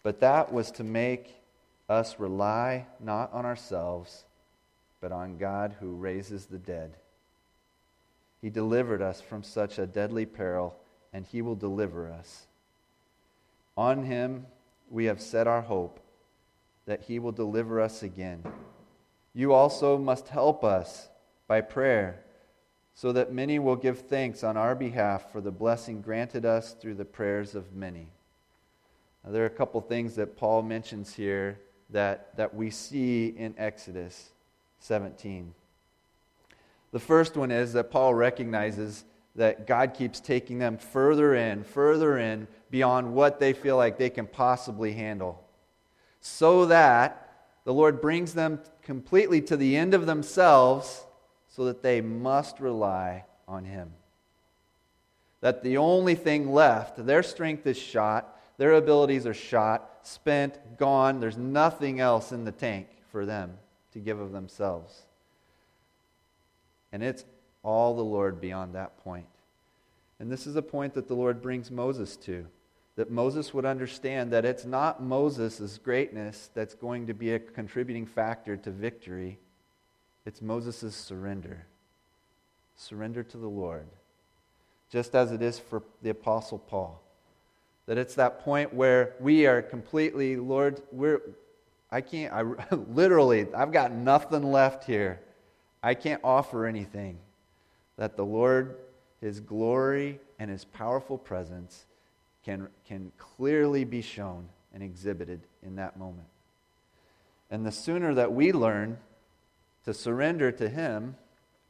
[0.02, 1.34] But that was to make
[1.88, 4.24] us rely not on ourselves,
[5.00, 6.96] but on God who raises the dead.
[8.40, 10.76] He delivered us from such a deadly peril,
[11.12, 12.46] and He will deliver us.
[13.76, 14.46] On Him
[14.90, 16.00] we have set our hope
[16.86, 18.42] that He will deliver us again.
[19.34, 21.08] You also must help us
[21.46, 22.24] by prayer,
[22.94, 26.94] so that many will give thanks on our behalf for the blessing granted us through
[26.94, 28.08] the prayers of many.
[29.24, 34.30] There are a couple things that Paul mentions here that, that we see in Exodus
[34.80, 35.54] 17.
[36.90, 39.04] The first one is that Paul recognizes
[39.36, 44.10] that God keeps taking them further in, further in, beyond what they feel like they
[44.10, 45.42] can possibly handle.
[46.20, 51.06] So that the Lord brings them completely to the end of themselves
[51.48, 53.92] so that they must rely on Him.
[55.40, 61.20] That the only thing left, their strength is shot, their abilities are shot, spent, gone.
[61.20, 63.58] There's nothing else in the tank for them
[63.92, 65.02] to give of themselves.
[66.92, 67.24] And it's
[67.62, 69.26] all the Lord beyond that point.
[70.18, 72.46] And this is a point that the Lord brings Moses to.
[72.96, 78.06] That Moses would understand that it's not Moses' greatness that's going to be a contributing
[78.06, 79.38] factor to victory,
[80.24, 81.66] it's Moses' surrender.
[82.76, 83.86] Surrender to the Lord.
[84.90, 87.01] Just as it is for the Apostle Paul.
[87.86, 91.20] That it's that point where we are completely, Lord, we're,
[91.90, 92.42] I can't, I
[92.74, 95.20] literally, I've got nothing left here.
[95.82, 97.18] I can't offer anything.
[97.96, 98.76] That the Lord,
[99.20, 101.86] His glory and His powerful presence
[102.44, 106.28] can, can clearly be shown and exhibited in that moment.
[107.50, 108.98] And the sooner that we learn
[109.84, 111.16] to surrender to Him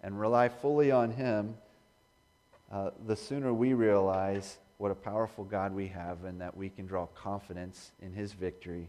[0.03, 1.57] and rely fully on Him,
[2.71, 6.87] uh, the sooner we realize what a powerful God we have and that we can
[6.87, 8.89] draw confidence in his victory.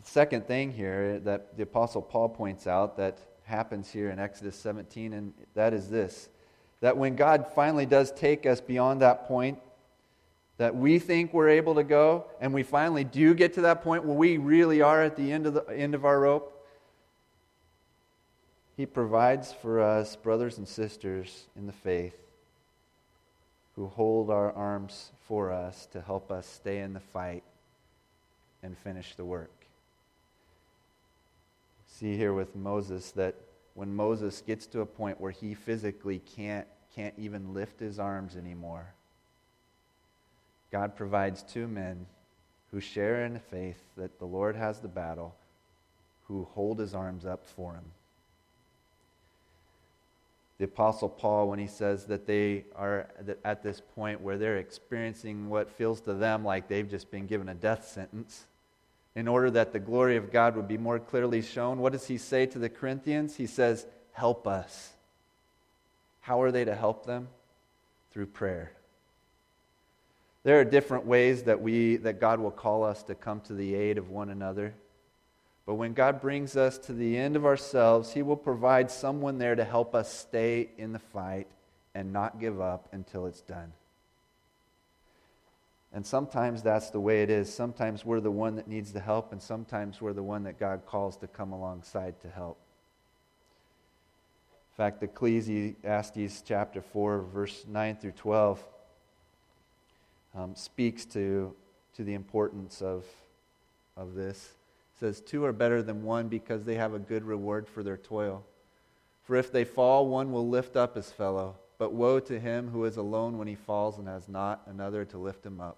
[0.00, 4.54] The second thing here that the Apostle Paul points out that happens here in Exodus
[4.54, 6.28] 17, and that is this
[6.82, 9.58] that when God finally does take us beyond that point,
[10.58, 14.04] that we think we're able to go, and we finally do get to that point
[14.04, 16.64] where we really are at the end of the end of our rope,
[18.76, 22.23] He provides for us, brothers and sisters in the faith,
[23.76, 27.42] who hold our arms for us to help us stay in the fight
[28.62, 29.66] and finish the work.
[31.86, 33.34] See here with Moses that
[33.74, 38.36] when Moses gets to a point where he physically can't, can't even lift his arms
[38.36, 38.94] anymore,
[40.70, 42.06] God provides two men
[42.70, 45.34] who share in the faith that the Lord has the battle,
[46.24, 47.84] who hold his arms up for him
[50.64, 53.06] the Apostle Paul when he says that they are
[53.44, 57.50] at this point where they're experiencing what feels to them like they've just been given
[57.50, 58.46] a death sentence.
[59.14, 62.16] In order that the glory of God would be more clearly shown, what does he
[62.16, 63.36] say to the Corinthians?
[63.36, 64.94] He says, Help us.
[66.22, 67.28] How are they to help them?
[68.10, 68.72] Through prayer.
[70.44, 73.74] There are different ways that, we, that God will call us to come to the
[73.74, 74.72] aid of one another.
[75.66, 79.54] But when God brings us to the end of ourselves, He will provide someone there
[79.54, 81.46] to help us stay in the fight
[81.94, 83.72] and not give up until it's done.
[85.92, 87.52] And sometimes that's the way it is.
[87.52, 90.82] Sometimes we're the one that needs the help, and sometimes we're the one that God
[90.86, 92.58] calls to come alongside to help.
[94.72, 98.64] In fact, Ecclesiastes chapter 4, verse 9 through 12,
[100.34, 101.54] um, speaks to,
[101.94, 103.04] to the importance of,
[103.96, 104.50] of this
[105.04, 108.42] says, Two are better than one because they have a good reward for their toil.
[109.24, 111.56] For if they fall, one will lift up his fellow.
[111.76, 115.18] But woe to him who is alone when he falls and has not another to
[115.18, 115.76] lift him up.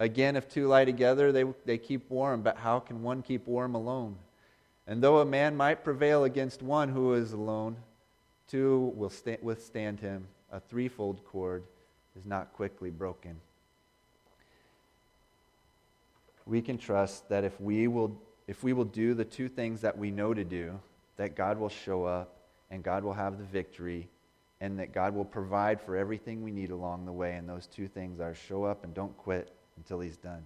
[0.00, 3.76] Again, if two lie together, they, they keep warm, but how can one keep warm
[3.76, 4.16] alone?
[4.88, 7.76] And though a man might prevail against one who is alone,
[8.50, 10.26] two will sta- withstand him.
[10.50, 11.62] A threefold cord
[12.18, 13.36] is not quickly broken
[16.46, 18.16] we can trust that if we will
[18.46, 20.80] if we will do the two things that we know to do,
[21.16, 22.36] that God will show up
[22.70, 24.08] and God will have the victory
[24.60, 27.34] and that God will provide for everything we need along the way.
[27.36, 30.42] And those two things are show up and don't quit until He's done.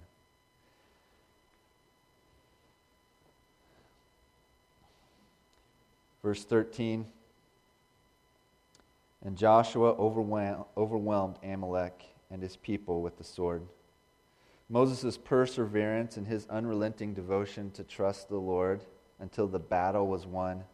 [6.22, 7.06] Verse 13
[9.24, 13.62] And Joshua overwhelmed Amalek and his people with the sword.
[14.68, 18.84] Moses' perseverance and his unrelenting devotion to trust the Lord
[19.18, 20.64] until the battle was won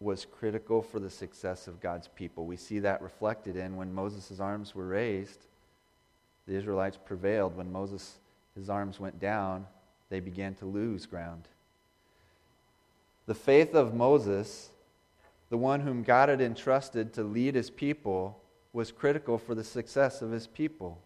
[0.00, 2.46] was critical for the success of God's people.
[2.46, 5.46] We see that reflected in when Moses' arms were raised,
[6.46, 7.56] the Israelites prevailed.
[7.56, 8.18] When Moses'
[8.54, 9.66] his arms went down,
[10.08, 11.48] they began to lose ground.
[13.26, 14.70] The faith of Moses,
[15.50, 18.40] the one whom God had entrusted to lead his people,
[18.72, 20.98] was critical for the success of his people.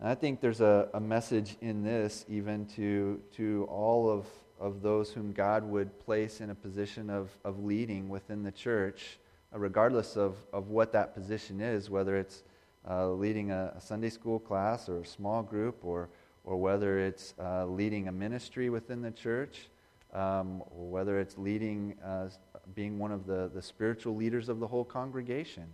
[0.00, 4.26] And I think there's a, a message in this even to, to all of,
[4.60, 9.18] of those whom God would place in a position of, of leading within the church,
[9.54, 12.42] uh, regardless of, of what that position is, whether it's
[12.88, 16.08] uh, leading a, a, Sunday school class or a small group, or,
[16.44, 19.68] or whether it's uh, leading a ministry within the church,
[20.12, 22.28] um, or whether it's leading, uh,
[22.74, 25.64] being one of the, the spiritual leaders of the whole congregation.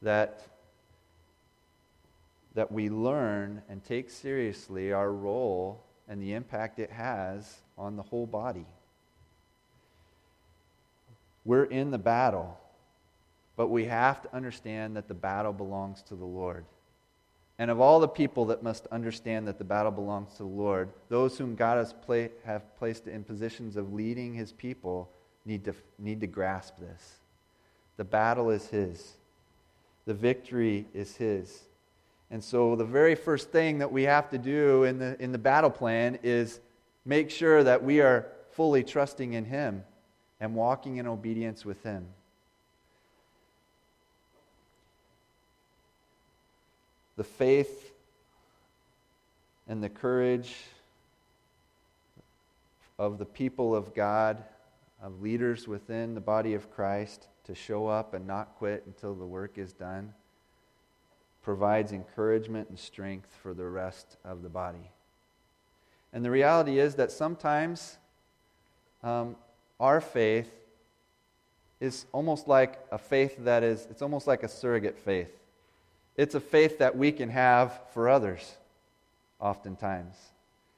[0.00, 0.40] That
[2.54, 8.02] that we learn and take seriously our role and the impact it has on the
[8.02, 8.66] whole body.
[11.44, 12.58] We're in the battle,
[13.56, 16.64] but we have to understand that the battle belongs to the Lord.
[17.58, 20.90] And of all the people that must understand that the battle belongs to the Lord,
[21.08, 25.10] those whom God has pla- have placed in positions of leading his people
[25.44, 27.14] need to, need to grasp this.
[27.96, 29.14] The battle is his,
[30.06, 31.67] the victory is his.
[32.30, 35.38] And so, the very first thing that we have to do in the, in the
[35.38, 36.60] battle plan is
[37.06, 39.82] make sure that we are fully trusting in Him
[40.38, 42.06] and walking in obedience with Him.
[47.16, 47.92] The faith
[49.66, 50.54] and the courage
[52.98, 54.44] of the people of God,
[55.02, 59.24] of leaders within the body of Christ, to show up and not quit until the
[59.24, 60.12] work is done
[61.48, 64.90] provides encouragement and strength for the rest of the body.
[66.12, 67.96] And the reality is that sometimes
[69.02, 69.34] um,
[69.80, 70.50] our faith
[71.80, 75.32] is almost like a faith that is, it's almost like a surrogate faith.
[76.18, 78.58] It's a faith that we can have for others,
[79.40, 80.16] oftentimes.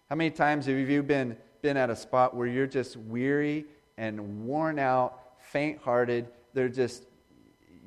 [0.08, 3.64] How many times have you been, been at a spot where you're just weary
[3.98, 6.28] and worn out, faint hearted?
[6.54, 7.02] They're just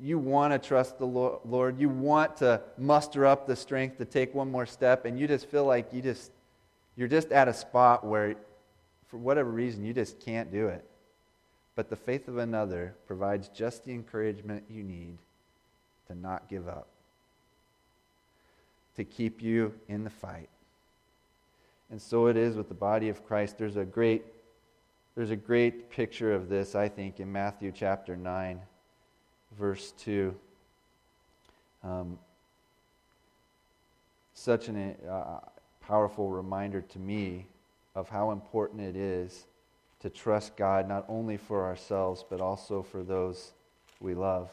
[0.04, 1.80] you want to trust the Lord.
[1.80, 5.46] You want to muster up the strength to take one more step, and you just
[5.46, 6.30] feel like you just
[6.94, 8.36] you're just at a spot where,
[9.08, 10.84] for whatever reason, you just can't do it.
[11.74, 15.16] But the faith of another provides just the encouragement you need
[16.08, 16.86] to not give up,
[18.96, 20.50] to keep you in the fight.
[21.90, 23.56] And so it is with the body of Christ.
[23.56, 24.22] There's a great,
[25.16, 28.60] there's a great picture of this, I think, in Matthew chapter 9
[29.58, 30.34] verse 2.
[31.82, 32.18] Um,
[34.34, 35.40] such a uh,
[35.80, 37.46] powerful reminder to me
[37.94, 39.46] of how important it is
[40.00, 43.52] to trust God not only for ourselves, but also for those
[44.00, 44.50] we love.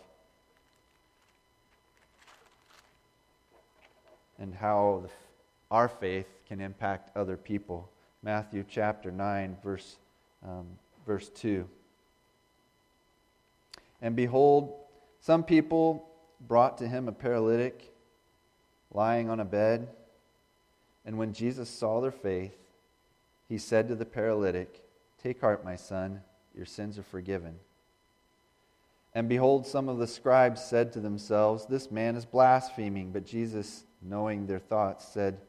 [4.39, 5.09] And how the,
[5.69, 7.89] our faith can impact other people.
[8.23, 9.97] Matthew chapter 9, verse,
[10.45, 10.67] um,
[11.05, 11.67] verse 2.
[14.01, 14.80] And behold,
[15.22, 16.09] some people
[16.47, 17.93] brought to him a paralytic
[18.91, 19.88] lying on a bed.
[21.05, 22.57] And when Jesus saw their faith,
[23.47, 24.84] he said to the paralytic,
[25.22, 26.22] Take heart, my son,
[26.55, 27.55] your sins are forgiven.
[29.13, 33.11] And behold, some of the scribes said to themselves, This man is blaspheming.
[33.11, 35.39] But Jesus, knowing their thoughts, said,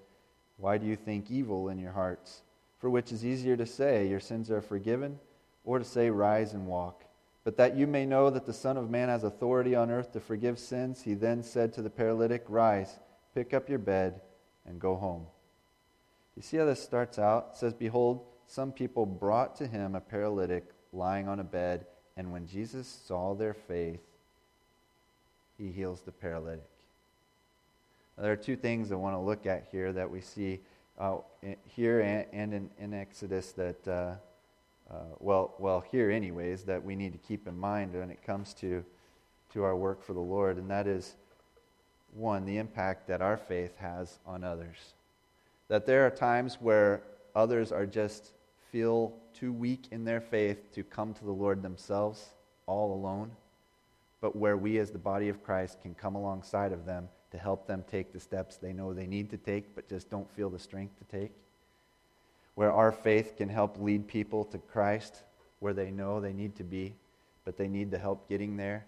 [0.58, 2.42] Why do you think evil in your hearts?
[2.78, 5.18] For which is easier to say, Your sins are forgiven,
[5.64, 7.01] or to say, Rise and walk?
[7.44, 10.20] But that you may know that the Son of Man has authority on earth to
[10.20, 12.98] forgive sins, he then said to the paralytic, Rise,
[13.34, 14.20] pick up your bed,
[14.64, 15.26] and go home.
[16.36, 17.50] You see how this starts out?
[17.52, 21.86] It says, Behold, some people brought to him a paralytic lying on a bed,
[22.16, 24.00] and when Jesus saw their faith,
[25.58, 26.68] he heals the paralytic.
[28.16, 30.60] Now, there are two things I want to look at here that we see
[30.98, 31.16] uh,
[31.64, 33.88] here and, and in, in, Exodus that.
[33.88, 34.14] Uh,
[34.92, 38.52] uh, well, well, here, anyways, that we need to keep in mind when it comes
[38.54, 38.84] to,
[39.52, 41.14] to our work for the Lord, and that is
[42.14, 44.92] one, the impact that our faith has on others.
[45.68, 47.02] That there are times where
[47.34, 48.32] others are just
[48.70, 52.28] feel too weak in their faith to come to the Lord themselves
[52.66, 53.30] all alone,
[54.20, 57.66] but where we as the body of Christ can come alongside of them to help
[57.66, 60.58] them take the steps they know they need to take, but just don't feel the
[60.58, 61.32] strength to take
[62.54, 65.22] where our faith can help lead people to Christ
[65.62, 66.94] where they know they need to be,
[67.44, 68.84] but they need the help getting there.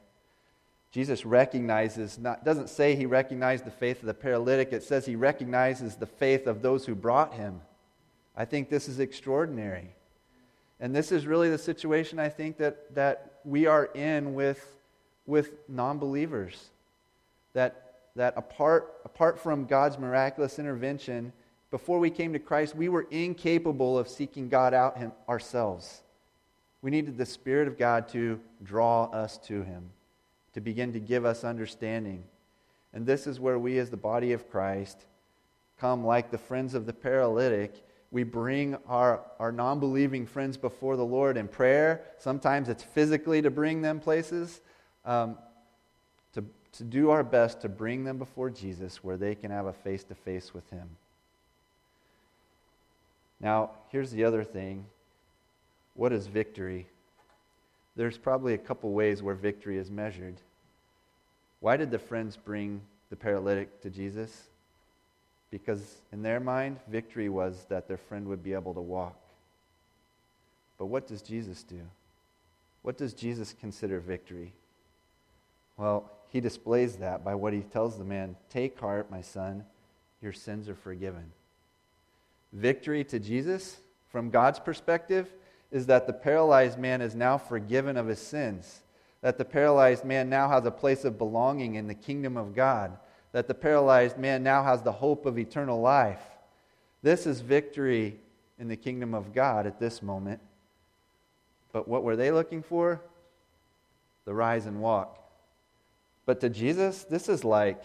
[0.90, 5.16] Jesus recognizes, not, doesn't say he recognized the faith of the paralytic, it says he
[5.16, 7.60] recognizes the faith of those who brought him.
[8.36, 9.90] I think this is extraordinary.
[10.80, 14.64] And this is really the situation I think that, that we are in with,
[15.26, 16.70] with non believers.
[17.52, 21.32] That, that apart, apart from God's miraculous intervention,
[21.74, 26.04] before we came to Christ, we were incapable of seeking God out him, ourselves.
[26.82, 29.90] We needed the Spirit of God to draw us to Him,
[30.52, 32.22] to begin to give us understanding.
[32.92, 35.04] And this is where we, as the body of Christ,
[35.76, 37.84] come like the friends of the paralytic.
[38.12, 42.02] We bring our, our non believing friends before the Lord in prayer.
[42.18, 44.60] Sometimes it's physically to bring them places,
[45.04, 45.36] um,
[46.34, 46.44] to,
[46.74, 50.04] to do our best to bring them before Jesus where they can have a face
[50.04, 50.88] to face with Him.
[53.44, 54.86] Now, here's the other thing
[55.92, 56.88] what is victory?
[57.94, 60.40] There's probably a couple ways where victory is measured.
[61.60, 62.80] Why did the friends bring
[63.10, 64.48] the paralytic to Jesus?
[65.50, 69.16] Because in their mind, victory was that their friend would be able to walk.
[70.78, 71.82] But what does Jesus do?
[72.82, 74.52] What does Jesus consider victory?
[75.76, 79.64] Well, he displays that by what he tells the man Take heart, my son,
[80.20, 81.30] your sins are forgiven.
[82.54, 83.76] Victory to Jesus,
[84.08, 85.30] from God's perspective,
[85.70, 88.80] is that the paralyzed man is now forgiven of his sins,
[89.22, 92.96] that the paralyzed man now has a place of belonging in the kingdom of God,
[93.32, 96.22] that the paralyzed man now has the hope of eternal life.
[97.02, 98.20] This is victory
[98.58, 100.40] in the kingdom of God at this moment.
[101.72, 103.00] But what were they looking for?
[104.26, 105.18] The rise and walk.
[106.24, 107.82] But to Jesus, this is like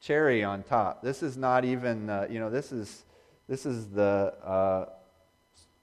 [0.00, 1.02] cherry on top.
[1.02, 3.04] This is not even, uh, you know, this is,
[3.48, 4.86] this is the, uh,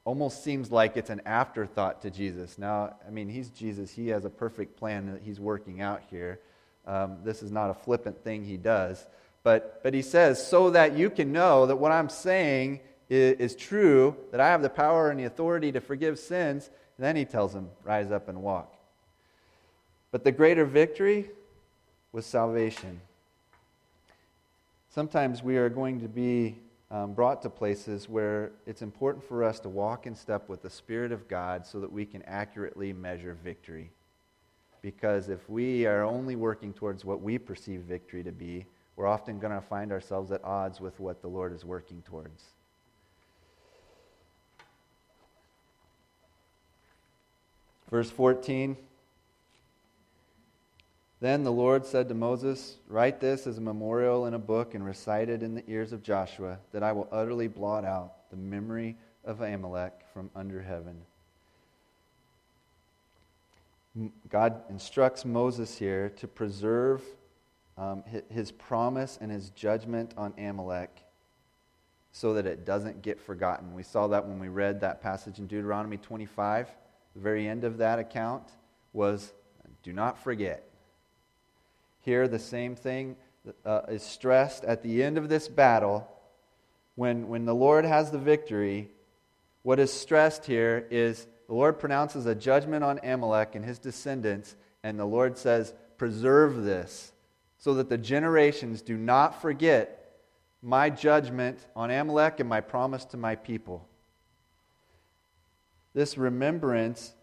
[0.05, 2.57] almost seems like it's an afterthought to Jesus.
[2.59, 3.91] Now, I mean, he's Jesus.
[3.91, 6.39] He has a perfect plan that he's working out here.
[6.85, 9.03] Um, this is not a flippant thing he does.
[9.41, 13.55] But, but he says, so that you can know that what I'm saying is, is
[13.55, 16.69] true, that I have the power and the authority to forgive sins.
[16.97, 18.75] And then he tells him, rise up and walk.
[20.11, 21.29] But the greater victory
[22.11, 23.01] was salvation.
[24.89, 26.55] Sometimes we are going to be
[26.91, 30.69] um, brought to places where it's important for us to walk in step with the
[30.69, 33.91] Spirit of God so that we can accurately measure victory.
[34.81, 38.65] Because if we are only working towards what we perceive victory to be,
[38.95, 42.43] we're often going to find ourselves at odds with what the Lord is working towards.
[47.89, 48.77] Verse 14
[51.25, 54.85] then the Lord said to Moses, Write this as a memorial in a book and
[54.85, 58.97] recite it in the ears of Joshua, that I will utterly blot out the memory
[59.23, 61.01] of Amalek from under heaven.
[64.29, 67.01] God instructs Moses here to preserve
[67.77, 71.01] um, his promise and his judgment on Amalek
[72.11, 73.73] so that it doesn't get forgotten.
[73.73, 76.69] We saw that when we read that passage in Deuteronomy 25.
[77.15, 78.43] The very end of that account
[78.93, 79.33] was
[79.83, 80.74] do not forget.
[82.05, 83.15] Here, the same thing
[83.65, 86.07] uh, is stressed at the end of this battle.
[86.93, 88.91] When, when the Lord has the victory,
[89.63, 94.55] what is stressed here is the Lord pronounces a judgment on Amalek and his descendants,
[94.83, 97.11] and the Lord says, Preserve this
[97.57, 100.19] so that the generations do not forget
[100.61, 103.87] my judgment on Amalek and my promise to my people.
[105.95, 107.15] This remembrance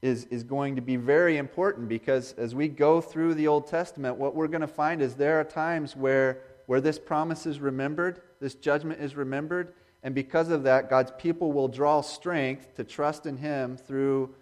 [0.00, 4.16] is, is going to be very important because as we go through the Old Testament,
[4.16, 8.20] what we're going to find is there are times where, where this promise is remembered,
[8.40, 9.72] this judgment is remembered,
[10.02, 14.34] and because of that, God's people will draw strength to trust in Him through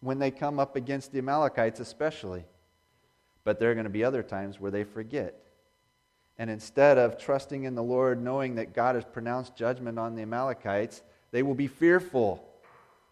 [0.00, 2.44] when they come up against the Amalekites, especially.
[3.44, 5.42] But there are going to be other times where they forget.
[6.36, 10.22] And instead of trusting in the Lord, knowing that God has pronounced judgment on the
[10.22, 12.44] Amalekites, they will be fearful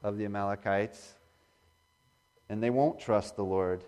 [0.02, 1.15] of the Amalekites
[2.48, 3.84] and they won't trust the Lord.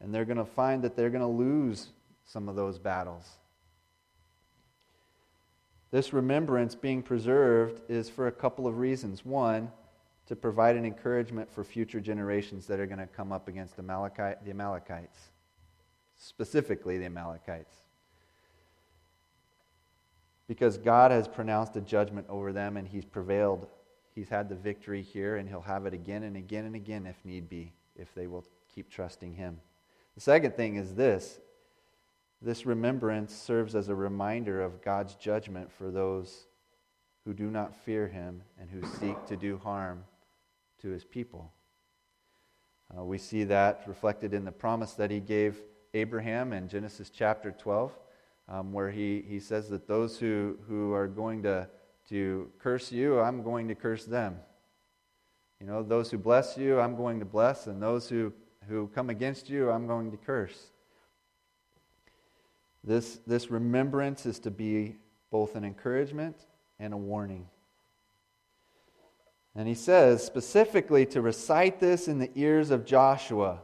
[0.00, 1.88] And they're going to find that they're going to lose
[2.24, 3.24] some of those battles.
[5.90, 9.24] This remembrance being preserved is for a couple of reasons.
[9.24, 9.70] One,
[10.26, 13.82] to provide an encouragement for future generations that are going to come up against the,
[13.82, 15.18] Amalekite, the Amalekites,
[16.16, 17.74] specifically the Amalekites.
[20.48, 23.66] Because God has pronounced a judgment over them and He's prevailed
[24.14, 27.16] He's had the victory here, and he'll have it again and again and again if
[27.24, 28.44] need be, if they will
[28.74, 29.60] keep trusting him.
[30.14, 31.38] The second thing is this
[32.40, 36.46] this remembrance serves as a reminder of God's judgment for those
[37.24, 40.04] who do not fear him and who seek to do harm
[40.80, 41.52] to his people.
[42.96, 45.60] Uh, we see that reflected in the promise that he gave
[45.94, 47.96] Abraham in Genesis chapter 12,
[48.48, 51.68] um, where he, he says that those who, who are going to,
[52.12, 54.36] to curse you, I'm going to curse them.
[55.58, 58.34] You know, those who bless you, I'm going to bless, and those who,
[58.68, 60.72] who come against you, I'm going to curse.
[62.84, 64.96] This, this remembrance is to be
[65.30, 66.36] both an encouragement
[66.78, 67.46] and a warning.
[69.56, 73.60] And he says specifically to recite this in the ears of Joshua.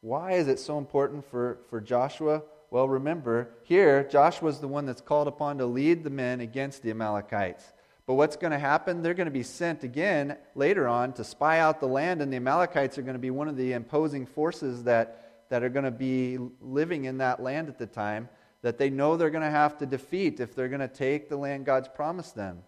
[0.00, 2.44] Why is it so important for, for Joshua?
[2.70, 6.82] Well, remember, here, Joshua is the one that's called upon to lead the men against
[6.82, 7.74] the Amalekites.
[8.10, 9.02] But what's going to happen?
[9.02, 12.38] They're going to be sent again later on to spy out the land, and the
[12.38, 15.92] Amalekites are going to be one of the imposing forces that, that are going to
[15.92, 18.28] be living in that land at the time
[18.62, 21.36] that they know they're going to have to defeat if they're going to take the
[21.36, 22.64] land God's promised them.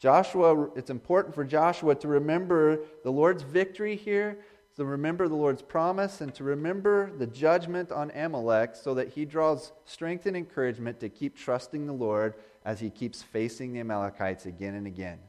[0.00, 4.36] Joshua, it's important for Joshua to remember the Lord's victory here,
[4.74, 9.24] to remember the Lord's promise, and to remember the judgment on Amalek so that he
[9.24, 12.34] draws strength and encouragement to keep trusting the Lord
[12.66, 15.20] as he keeps facing the Amalekites again and again.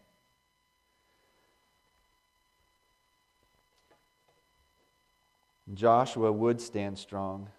[5.71, 7.49] Joshua would stand strong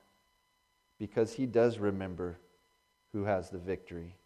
[0.98, 2.40] because he does remember
[3.12, 4.16] who has the victory.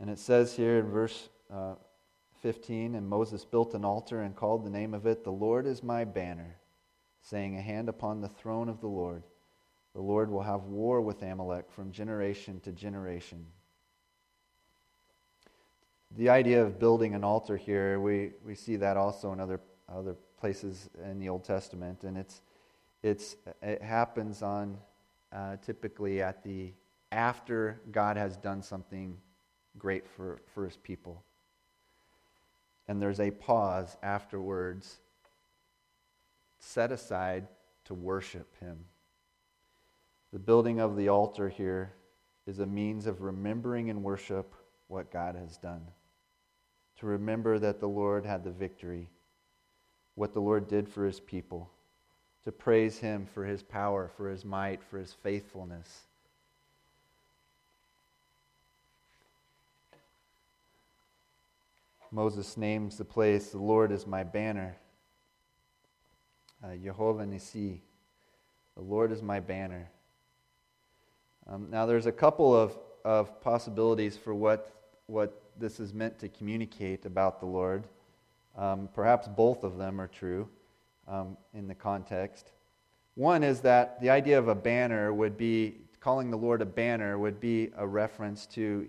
[0.00, 1.74] And it says here in verse uh,
[2.42, 5.84] 15 And Moses built an altar and called the name of it, The Lord is
[5.84, 6.56] my banner,
[7.22, 9.22] saying, A hand upon the throne of the Lord.
[9.94, 13.44] The Lord will have war with Amalek from generation to generation.
[16.16, 20.16] The idea of building an altar here, we, we see that also in other, other
[20.38, 22.04] places in the Old Testament.
[22.04, 22.40] And it's,
[23.02, 24.76] it's, it happens on
[25.32, 26.72] uh, typically at the
[27.12, 29.16] after God has done something
[29.78, 31.22] great for, for his people.
[32.88, 34.98] And there's a pause afterwards
[36.58, 37.46] set aside
[37.84, 38.84] to worship him.
[40.32, 41.92] The building of the altar here
[42.46, 44.54] is a means of remembering and worship
[44.88, 45.86] what God has done.
[47.00, 49.08] To remember that the Lord had the victory,
[50.14, 51.70] what the Lord did for his people,
[52.44, 56.04] to praise him for his power, for his might, for his faithfulness
[62.12, 64.76] Moses names the place, The Lord is my banner.
[66.62, 67.80] Uh, Jehovah Nissi.
[68.76, 69.88] The Lord is my banner.
[71.50, 74.72] Um, now, there's a couple of, of possibilities for what,
[75.06, 77.88] what this is meant to communicate about the Lord.
[78.56, 80.48] Um, perhaps both of them are true
[81.08, 82.52] um, in the context.
[83.16, 87.18] One is that the idea of a banner would be, calling the Lord a banner
[87.18, 88.88] would be a reference to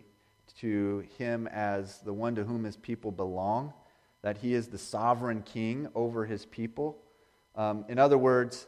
[0.59, 3.73] to him as the one to whom his people belong,
[4.21, 6.97] that he is the sovereign king over his people.
[7.55, 8.67] Um, in other words,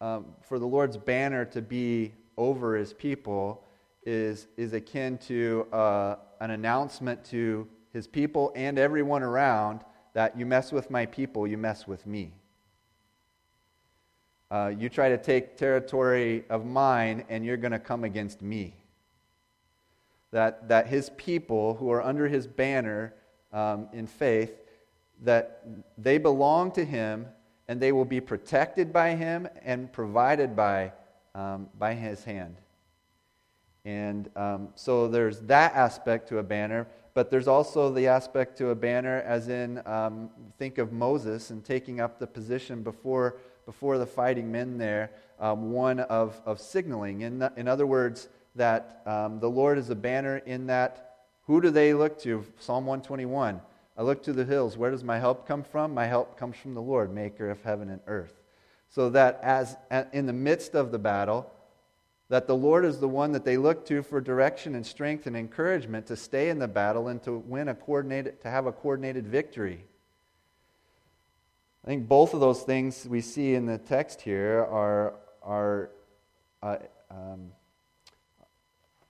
[0.00, 3.62] um, for the Lord's banner to be over his people
[4.04, 9.80] is, is akin to uh, an announcement to his people and everyone around
[10.14, 12.32] that you mess with my people, you mess with me.
[14.50, 18.74] Uh, you try to take territory of mine, and you're going to come against me
[20.30, 23.14] that, that his people who are under his banner
[23.52, 24.52] um, in faith,
[25.22, 25.64] that
[25.96, 27.26] they belong to him
[27.66, 30.92] and they will be protected by him and provided by,
[31.38, 32.56] um, by his hand.
[33.84, 38.70] And um, so there's that aspect to a banner, but there's also the aspect to
[38.70, 43.36] a banner, as in, um, think of Moses and taking up the position before,
[43.66, 47.20] before the fighting men there, um, one of, of signaling.
[47.20, 51.04] In, the, in other words, that um, the Lord is a banner in that
[51.46, 52.44] who do they look to?
[52.58, 53.60] Psalm 121.
[53.96, 54.76] I look to the hills.
[54.76, 55.94] Where does my help come from?
[55.94, 58.34] My help comes from the Lord, maker of heaven and earth.
[58.90, 59.76] So that as
[60.12, 61.50] in the midst of the battle,
[62.28, 65.36] that the Lord is the one that they look to for direction and strength and
[65.36, 69.26] encouragement to stay in the battle and to win a coordinated to have a coordinated
[69.26, 69.84] victory.
[71.84, 75.90] I think both of those things we see in the text here are are
[76.62, 76.76] uh,
[77.10, 77.52] um,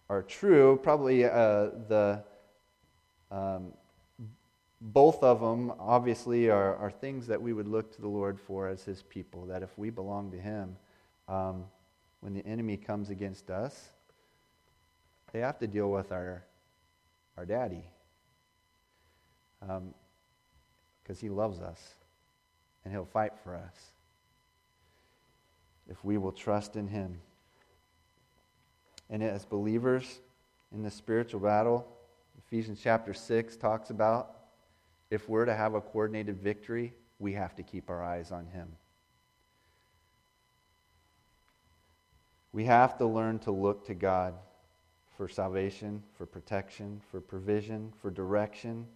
[0.09, 0.79] are true.
[0.83, 2.23] Probably uh, the
[3.31, 3.73] um,
[4.81, 8.69] both of them obviously are, are things that we would look to the Lord for
[8.69, 9.47] as His people.
[9.47, 10.77] That if we belong to Him,
[11.29, 11.65] um,
[12.21, 13.89] when the enemy comes against us,
[15.33, 16.45] they have to deal with our
[17.37, 17.85] our daddy
[19.61, 19.95] because um,
[21.21, 21.95] He loves us
[22.85, 23.93] and He'll fight for us
[25.89, 27.21] if we will trust in Him.
[29.11, 30.21] And as believers
[30.73, 31.87] in the spiritual battle,
[32.47, 34.38] Ephesians chapter 6 talks about
[35.11, 38.69] if we're to have a coordinated victory, we have to keep our eyes on Him.
[42.53, 44.35] We have to learn to look to God
[45.17, 48.87] for salvation, for protection, for provision, for direction.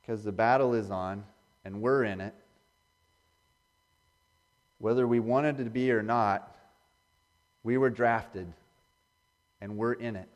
[0.00, 1.24] Because the battle is on
[1.64, 2.34] and we're in it.
[4.78, 6.54] Whether we wanted to be or not,
[7.62, 8.52] we were drafted
[9.60, 10.28] and we're in it.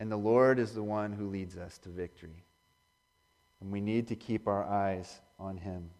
[0.00, 2.42] And the Lord is the one who leads us to victory.
[3.60, 5.90] And we need to keep our eyes on Him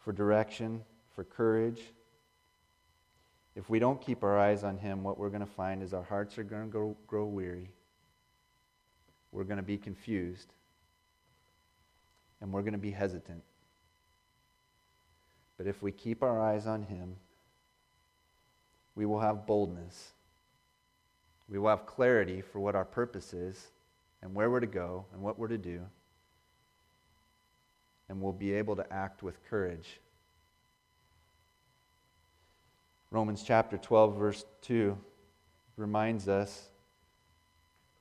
[0.00, 0.82] for direction,
[1.14, 1.80] for courage.
[3.56, 6.02] If we don't keep our eyes on Him, what we're going to find is our
[6.02, 7.70] hearts are going to grow, grow weary.
[9.32, 10.52] We're going to be confused.
[12.40, 13.42] And we're going to be hesitant.
[15.56, 17.16] But if we keep our eyes on Him,
[18.94, 20.12] we will have boldness.
[21.48, 23.68] We will have clarity for what our purpose is
[24.22, 25.80] and where we're to go and what we're to do.
[28.08, 30.00] And we'll be able to act with courage.
[33.10, 34.96] Romans chapter 12, verse 2
[35.76, 36.68] reminds us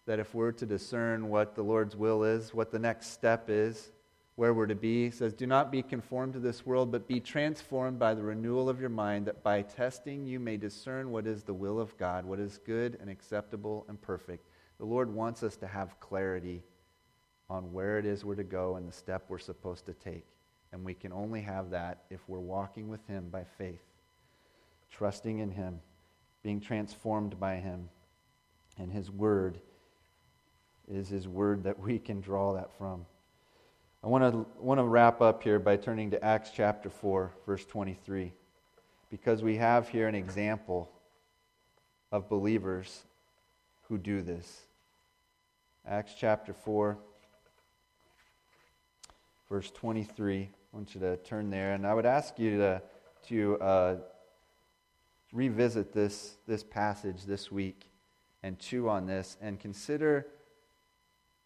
[0.05, 3.89] that if we're to discern what the Lord's will is, what the next step is,
[4.37, 5.05] where we're to be.
[5.05, 8.69] He says, Do not be conformed to this world, but be transformed by the renewal
[8.69, 12.23] of your mind, that by testing you may discern what is the will of God,
[12.23, 14.47] what is good and acceptable and perfect.
[14.77, 16.61] The Lord wants us to have clarity
[17.49, 20.27] on where it is we're to go and the step we're supposed to take.
[20.71, 23.81] And we can only have that if we're walking with Him by faith,
[24.91, 25.79] trusting in Him,
[26.43, 27.89] being transformed by Him.
[28.77, 29.59] And His Word
[30.87, 33.07] is His Word that we can draw that from.
[34.07, 37.65] I want to, want to wrap up here by turning to Acts chapter 4, verse
[37.65, 38.31] 23,
[39.11, 40.89] because we have here an example
[42.09, 43.03] of believers
[43.89, 44.61] who do this.
[45.85, 46.97] Acts chapter 4,
[49.49, 50.43] verse 23.
[50.43, 52.81] I want you to turn there, and I would ask you to,
[53.27, 53.95] to uh,
[55.33, 57.89] revisit this, this passage this week
[58.41, 60.27] and chew on this and consider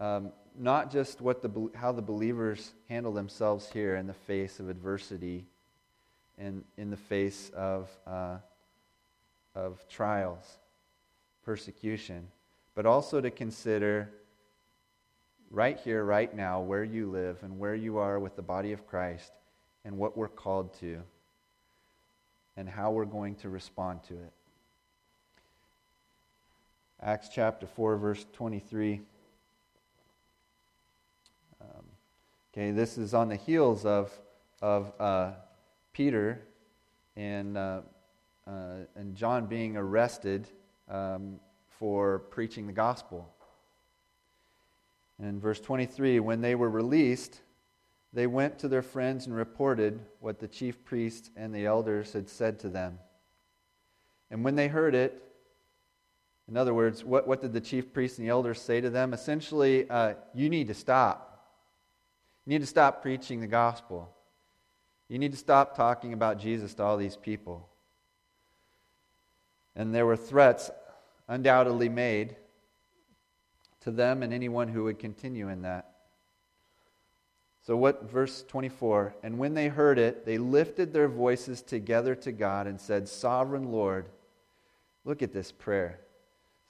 [0.02, 4.68] um, not just what the, how the believers handle themselves here in the face of
[4.68, 5.46] adversity
[6.40, 8.38] and in the face of, uh,
[9.54, 10.58] of trials,
[11.46, 12.28] persecution,
[12.74, 14.10] but also to consider
[15.52, 18.88] right here, right now, where you live and where you are with the body of
[18.88, 19.32] Christ
[19.86, 21.00] and what we're called to
[22.58, 24.32] and how we're going to respond to it.
[27.04, 29.02] Acts chapter 4, verse 23.
[32.54, 34.12] Okay, this is on the heels of,
[34.62, 35.32] of uh,
[35.94, 36.42] Peter
[37.16, 37.80] and, uh,
[38.46, 40.50] uh, and John being arrested
[40.90, 41.40] um,
[41.80, 43.34] for preaching the gospel.
[45.18, 47.40] And in verse 23, when they were released,
[48.12, 52.28] they went to their friends and reported what the chief priests and the elders had
[52.28, 53.00] said to them.
[54.30, 55.24] And when they heard it,
[56.50, 59.14] in other words, what, what did the chief priests and the elders say to them?
[59.14, 61.31] Essentially, uh, you need to stop.
[62.46, 64.10] You need to stop preaching the gospel.
[65.08, 67.68] You need to stop talking about Jesus to all these people.
[69.76, 70.72] And there were threats
[71.28, 72.36] undoubtedly made
[73.82, 75.88] to them and anyone who would continue in that.
[77.64, 82.32] So, what, verse 24, and when they heard it, they lifted their voices together to
[82.32, 84.08] God and said, Sovereign Lord,
[85.06, 86.00] look at this prayer.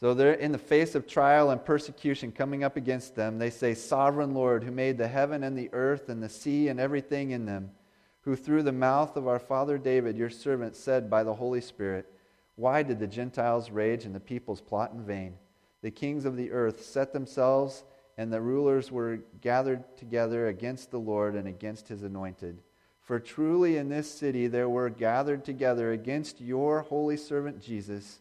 [0.01, 3.37] So they're in the face of trial and persecution coming up against them.
[3.37, 6.79] They say, Sovereign Lord, who made the heaven and the earth and the sea and
[6.79, 7.69] everything in them,
[8.21, 12.11] who through the mouth of our father David, your servant, said by the Holy Spirit,
[12.55, 15.35] Why did the Gentiles rage and the peoples plot in vain?
[15.83, 17.83] The kings of the earth set themselves,
[18.17, 22.63] and the rulers were gathered together against the Lord and against his anointed.
[23.01, 28.20] For truly in this city there were gathered together against your holy servant Jesus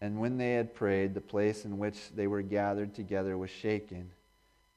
[0.00, 4.10] And when they had prayed, the place in which they were gathered together was shaken,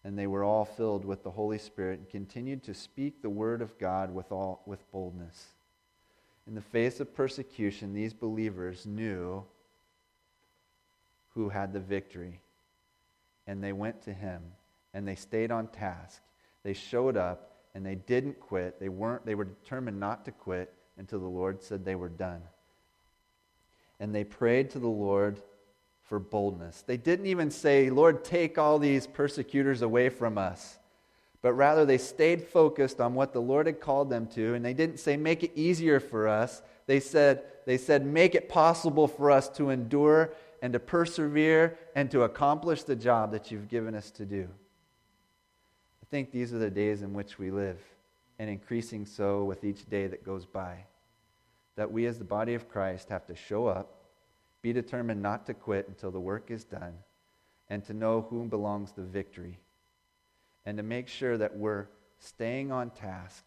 [0.03, 3.61] and they were all filled with the Holy Spirit and continued to speak the word
[3.61, 5.47] of God with, all, with boldness.
[6.47, 9.43] In the face of persecution, these believers knew
[11.33, 12.39] who had the victory,
[13.45, 14.41] and they went to him
[14.97, 16.23] and they stayed on task.
[16.63, 18.79] They showed up and they didn't quit.
[18.79, 22.41] They weren't they were determined not to quit until the Lord said they were done.
[23.99, 25.41] And they prayed to the Lord
[26.03, 26.83] for boldness.
[26.83, 30.77] They didn't even say, "Lord, take all these persecutors away from us."
[31.41, 34.73] But rather they stayed focused on what the Lord had called them to and they
[34.73, 39.29] didn't say, "Make it easier for us." They said, they said, "Make it possible for
[39.29, 44.09] us to endure and to persevere and to accomplish the job that you've given us
[44.11, 44.47] to do."
[46.01, 47.83] I think these are the days in which we live,
[48.39, 50.85] and increasing so with each day that goes by.
[51.77, 53.93] That we, as the body of Christ, have to show up,
[54.61, 56.93] be determined not to quit until the work is done,
[57.69, 59.59] and to know whom belongs the victory,
[60.65, 61.87] and to make sure that we're
[62.19, 63.45] staying on task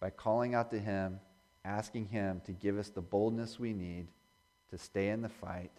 [0.00, 1.20] by calling out to Him,
[1.64, 4.06] asking Him to give us the boldness we need
[4.70, 5.72] to stay in the fight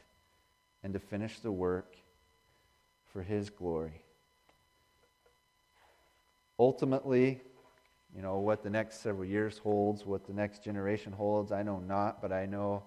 [0.84, 1.96] and to finish the work
[3.12, 4.04] for His glory.
[6.60, 7.42] Ultimately,
[8.16, 11.80] you know, what the next several years holds, what the next generation holds, I know
[11.80, 12.84] not, but I know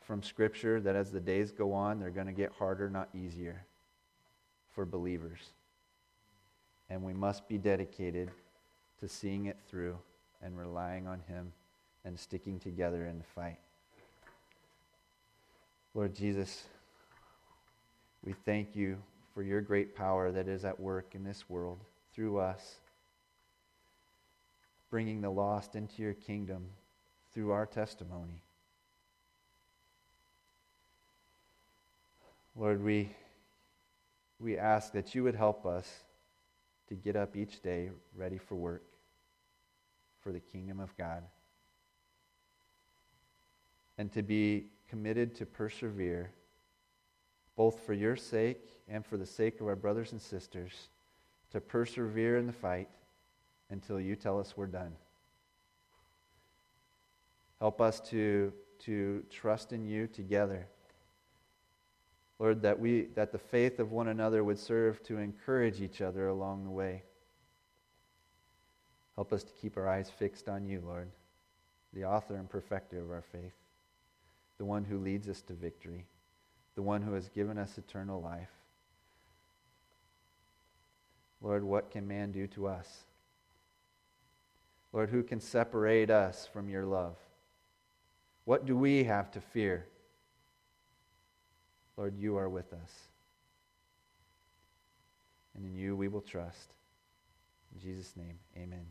[0.00, 3.64] from Scripture that as the days go on, they're going to get harder, not easier
[4.74, 5.40] for believers.
[6.90, 8.30] And we must be dedicated
[9.00, 9.98] to seeing it through
[10.42, 11.52] and relying on Him
[12.04, 13.58] and sticking together in the fight.
[15.94, 16.64] Lord Jesus,
[18.24, 18.98] we thank you
[19.34, 21.78] for your great power that is at work in this world
[22.14, 22.76] through us,
[24.92, 26.66] bringing the lost into your kingdom
[27.32, 28.42] through our testimony.
[32.54, 33.08] Lord, we,
[34.38, 35.90] we ask that you would help us
[36.90, 38.82] to get up each day ready for work
[40.20, 41.22] for the kingdom of God
[43.96, 46.32] and to be committed to persevere
[47.56, 50.90] both for your sake and for the sake of our brothers and sisters
[51.50, 52.90] to persevere in the fight
[53.72, 54.92] until you tell us we're done.
[57.58, 60.66] Help us to, to trust in you together.
[62.38, 66.28] Lord, that, we, that the faith of one another would serve to encourage each other
[66.28, 67.02] along the way.
[69.14, 71.08] Help us to keep our eyes fixed on you, Lord,
[71.92, 73.54] the author and perfecter of our faith,
[74.58, 76.04] the one who leads us to victory,
[76.74, 78.50] the one who has given us eternal life.
[81.40, 83.04] Lord, what can man do to us?
[84.92, 87.16] Lord, who can separate us from your love?
[88.44, 89.86] What do we have to fear?
[91.96, 92.92] Lord, you are with us.
[95.54, 96.72] And in you we will trust.
[97.74, 98.86] In Jesus' name, amen.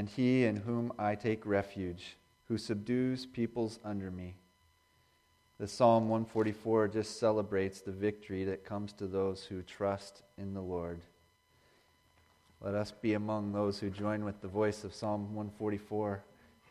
[0.00, 2.16] And he in whom I take refuge,
[2.48, 4.34] who subdues peoples under me.
[5.58, 10.62] The Psalm 144 just celebrates the victory that comes to those who trust in the
[10.62, 11.02] Lord.
[12.62, 16.24] Let us be among those who join with the voice of Psalm 144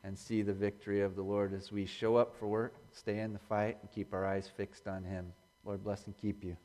[0.03, 3.33] and see the victory of the Lord as we show up for work, stay in
[3.33, 5.31] the fight, and keep our eyes fixed on Him.
[5.63, 6.57] Lord bless and keep you.